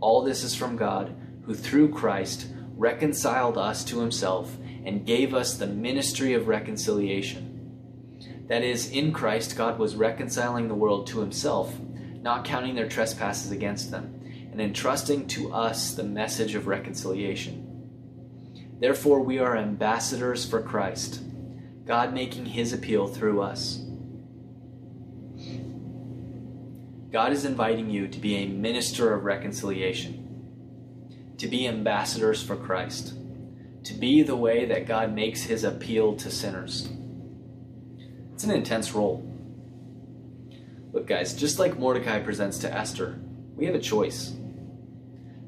All 0.00 0.22
this 0.22 0.44
is 0.44 0.54
from 0.54 0.76
God, 0.76 1.16
who 1.44 1.54
through 1.54 1.90
Christ 1.90 2.48
reconciled 2.76 3.56
us 3.56 3.84
to 3.84 4.00
himself 4.00 4.56
and 4.84 5.06
gave 5.06 5.34
us 5.34 5.56
the 5.56 5.66
ministry 5.66 6.34
of 6.34 6.48
reconciliation. 6.48 7.48
That 8.48 8.62
is, 8.62 8.90
in 8.90 9.12
Christ, 9.12 9.56
God 9.56 9.78
was 9.78 9.96
reconciling 9.96 10.68
the 10.68 10.74
world 10.74 11.06
to 11.06 11.20
himself, 11.20 11.74
not 12.20 12.44
counting 12.44 12.74
their 12.74 12.88
trespasses 12.88 13.50
against 13.50 13.90
them, 13.90 14.20
and 14.50 14.60
entrusting 14.60 15.26
to 15.28 15.52
us 15.52 15.94
the 15.94 16.02
message 16.02 16.54
of 16.54 16.66
reconciliation. 16.66 17.68
Therefore, 18.78 19.20
we 19.20 19.38
are 19.38 19.56
ambassadors 19.56 20.44
for 20.44 20.60
Christ, 20.60 21.22
God 21.84 22.14
making 22.14 22.46
his 22.46 22.72
appeal 22.72 23.08
through 23.08 23.42
us. 23.42 23.84
God 27.10 27.32
is 27.32 27.44
inviting 27.44 27.90
you 27.90 28.08
to 28.08 28.18
be 28.18 28.36
a 28.36 28.46
minister 28.46 29.12
of 29.12 29.24
reconciliation, 29.24 31.34
to 31.38 31.46
be 31.46 31.68
ambassadors 31.68 32.42
for 32.42 32.56
Christ 32.56 33.14
to 33.84 33.94
be 33.94 34.22
the 34.22 34.36
way 34.36 34.64
that 34.64 34.86
God 34.86 35.12
makes 35.12 35.42
his 35.42 35.64
appeal 35.64 36.14
to 36.16 36.30
sinners. 36.30 36.88
It's 38.32 38.44
an 38.44 38.50
intense 38.50 38.92
role. 38.92 39.28
Look, 40.92 41.06
guys, 41.06 41.34
just 41.34 41.58
like 41.58 41.78
Mordecai 41.78 42.20
presents 42.20 42.58
to 42.58 42.72
Esther, 42.72 43.18
we 43.56 43.66
have 43.66 43.74
a 43.74 43.80
choice. 43.80 44.34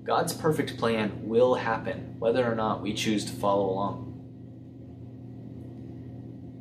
God's 0.02 0.32
perfect 0.32 0.78
plan 0.78 1.12
will 1.22 1.54
happen 1.54 2.16
whether 2.18 2.50
or 2.50 2.54
not 2.54 2.82
we 2.82 2.92
choose 2.92 3.24
to 3.26 3.32
follow 3.32 3.70
along. 3.70 4.13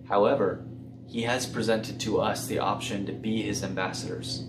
However, 0.08 0.66
he 1.08 1.24
has 1.24 1.46
presented 1.46 2.00
to 2.02 2.20
us 2.20 2.48
the 2.48 2.60
option 2.60 3.06
to 3.06 3.12
be 3.12 3.42
his 3.42 3.64
ambassadors, 3.64 4.46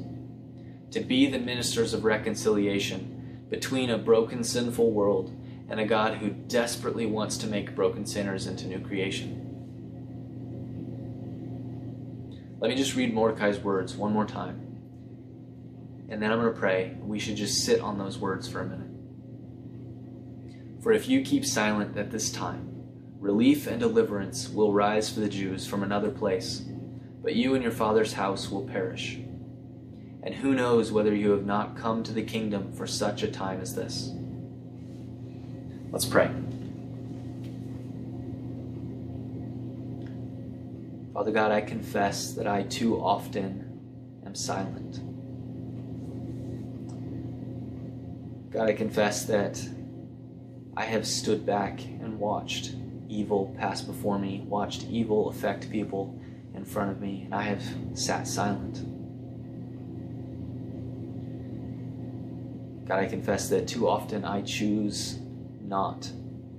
to 0.90 1.00
be 1.00 1.26
the 1.26 1.38
ministers 1.38 1.94
of 1.94 2.04
reconciliation 2.04 3.46
between 3.50 3.90
a 3.90 3.98
broken, 3.98 4.42
sinful 4.42 4.90
world 4.90 5.32
and 5.68 5.78
a 5.80 5.86
God 5.86 6.18
who 6.18 6.30
desperately 6.30 7.06
wants 7.06 7.36
to 7.38 7.46
make 7.46 7.74
broken 7.74 8.06
sinners 8.06 8.46
into 8.46 8.66
new 8.66 8.80
creation. 8.80 9.40
Let 12.60 12.70
me 12.70 12.76
just 12.76 12.96
read 12.96 13.12
Mordecai's 13.12 13.58
words 13.58 13.94
one 13.94 14.12
more 14.12 14.24
time. 14.24 14.60
And 16.08 16.22
then 16.22 16.32
I'm 16.32 16.40
going 16.40 16.52
to 16.52 16.58
pray. 16.58 16.96
We 17.00 17.18
should 17.18 17.36
just 17.36 17.64
sit 17.64 17.80
on 17.80 17.98
those 17.98 18.18
words 18.18 18.48
for 18.48 18.60
a 18.60 18.66
minute. 18.66 18.90
For 20.82 20.92
if 20.92 21.08
you 21.08 21.22
keep 21.22 21.44
silent 21.44 21.96
at 21.96 22.10
this 22.10 22.30
time, 22.30 22.73
relief 23.24 23.66
and 23.66 23.80
deliverance 23.80 24.50
will 24.50 24.70
rise 24.70 25.08
for 25.08 25.20
the 25.20 25.28
Jews 25.30 25.66
from 25.66 25.82
another 25.82 26.10
place, 26.10 26.60
but 27.22 27.34
you 27.34 27.54
and 27.54 27.62
your 27.62 27.72
father's 27.72 28.12
house 28.12 28.50
will 28.50 28.68
perish. 28.68 29.18
And 30.22 30.34
who 30.34 30.54
knows 30.54 30.92
whether 30.92 31.14
you 31.14 31.30
have 31.30 31.46
not 31.46 31.74
come 31.74 32.02
to 32.02 32.12
the 32.12 32.22
kingdom 32.22 32.70
for 32.70 32.86
such 32.86 33.22
a 33.22 33.32
time 33.32 33.62
as 33.62 33.74
this? 33.74 34.12
Let's 35.90 36.04
pray. 36.04 36.30
Father 41.14 41.32
God, 41.32 41.50
I 41.50 41.62
confess 41.62 42.34
that 42.34 42.46
I 42.46 42.64
too 42.64 43.00
often 43.00 44.20
am 44.26 44.34
silent. 44.34 45.00
God, 48.52 48.68
I 48.68 48.74
confess 48.74 49.24
that 49.24 49.66
I 50.76 50.84
have 50.84 51.06
stood 51.06 51.46
back 51.46 51.82
and 51.82 52.18
watched 52.18 52.74
evil 53.08 53.54
pass 53.58 53.82
before 53.82 54.18
me, 54.18 54.44
watched 54.48 54.84
evil 54.84 55.28
affect 55.28 55.70
people 55.70 56.18
in 56.54 56.64
front 56.64 56.90
of 56.90 57.00
me, 57.00 57.22
and 57.24 57.34
I 57.34 57.42
have 57.42 57.62
sat 57.94 58.26
silent. 58.26 58.84
God, 62.86 63.00
I 63.00 63.06
confess 63.06 63.48
that 63.48 63.66
too 63.66 63.88
often 63.88 64.24
I 64.24 64.42
choose 64.42 65.18
not 65.62 66.10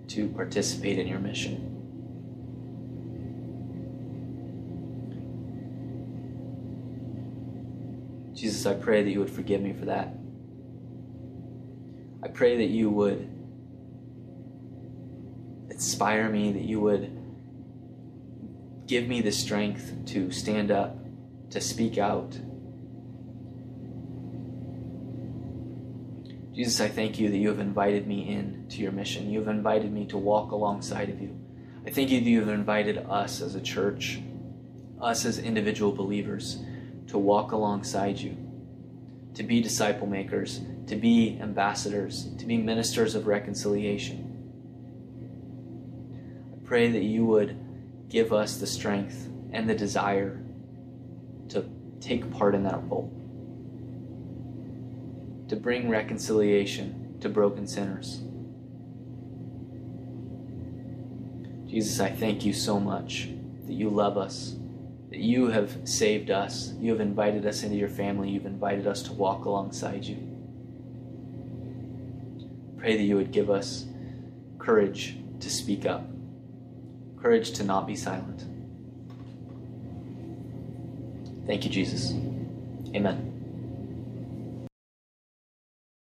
to 0.08 0.28
participate 0.30 0.98
in 1.00 1.08
your 1.08 1.20
mission. 1.20 1.72
Jesus, 8.34 8.66
I 8.66 8.74
pray 8.74 9.04
that 9.04 9.10
you 9.10 9.20
would 9.20 9.30
forgive 9.30 9.62
me 9.62 9.74
for 9.74 9.86
that. 9.86 10.14
I 12.22 12.28
pray 12.28 12.58
that 12.58 12.70
you 12.70 12.90
would 12.90 13.30
inspire 15.76 16.30
me, 16.30 16.54
that 16.54 16.64
you 16.64 16.80
would 16.80 17.12
give 18.88 19.08
me 19.08 19.22
the 19.22 19.32
strength 19.32 19.94
to 20.06 20.32
stand 20.32 20.72
up, 20.72 20.98
to 21.50 21.60
speak 21.60 21.98
out. 21.98 22.32
Jesus, 26.54 26.80
I 26.80 26.88
thank 26.88 27.20
you 27.20 27.30
that 27.30 27.38
you 27.38 27.50
have 27.50 27.60
invited 27.60 28.08
me 28.08 28.30
in 28.30 28.68
to 28.70 28.78
your 28.78 28.94
mission. 28.94 29.30
You 29.30 29.40
have 29.40 29.50
invited 29.50 29.92
me 29.92 30.06
to 30.06 30.18
walk 30.18 30.52
alongside 30.52 31.10
of 31.10 31.22
you. 31.22 31.38
I 31.86 31.90
thank 31.90 32.10
you 32.10 32.22
that 32.22 32.30
you 32.30 32.40
have 32.40 32.50
invited 32.50 32.98
us 33.10 33.42
as 33.42 33.56
a 33.56 33.62
church, 33.62 34.22
us 35.02 35.26
as 35.26 35.40
individual 35.40 35.92
believers, 35.92 36.60
to 37.08 37.18
walk 37.18 37.52
alongside 37.52 38.18
you, 38.18 38.38
to 39.34 39.44
be 39.44 39.62
disciple 39.62 40.08
makers, 40.08 40.62
to 40.88 40.96
be 40.96 41.38
ambassadors, 41.42 42.30
to 42.38 42.46
be 42.46 42.58
ministers 42.58 43.14
of 43.14 43.28
reconciliation. 43.28 44.25
Pray 46.66 46.90
that 46.90 47.04
you 47.04 47.26
would 47.26 47.58
give 48.10 48.34
us 48.34 48.58
the 48.58 48.66
strength 48.66 49.30
and 49.52 49.70
the 49.70 49.76
desire 49.76 50.42
to 51.50 51.64
take 52.02 52.32
part 52.32 52.56
in 52.56 52.64
that 52.64 52.82
role, 52.90 53.12
to 55.48 55.56
bring 55.56 55.90
reconciliation 55.90 57.18
to 57.22 57.30
broken 57.30 57.68
sinners. 57.68 58.22
Jesus, 61.70 62.00
I 62.00 62.10
thank 62.10 62.44
you 62.44 62.54
so 62.54 62.80
much 62.80 63.30
that 63.66 63.74
you 63.74 63.90
love 63.90 64.18
us, 64.18 64.56
that 65.12 65.20
you 65.20 65.48
have 65.48 65.88
saved 65.88 66.32
us, 66.32 66.74
you 66.80 66.92
have 66.92 67.02
invited 67.02 67.46
us 67.46 67.62
into 67.62 67.76
your 67.76 67.90
family, 67.90 68.30
you've 68.30 68.46
invited 68.48 68.88
us 68.88 69.04
to 69.04 69.14
walk 69.14 69.46
alongside 69.46 70.04
you. 70.04 70.18
Pray 72.78 72.98
that 72.98 73.04
you 73.04 73.16
would 73.16 73.32
give 73.32 73.52
us 73.52 73.86
courage 74.58 75.18
to 75.40 75.50
speak 75.50 75.86
up 75.86 76.08
courage 77.26 77.54
to 77.54 77.64
not 77.64 77.88
be 77.88 77.96
silent. 77.96 78.46
Thank 81.48 81.64
you, 81.66 81.72
Jesus. 81.72 82.12
Amen. 82.96 83.35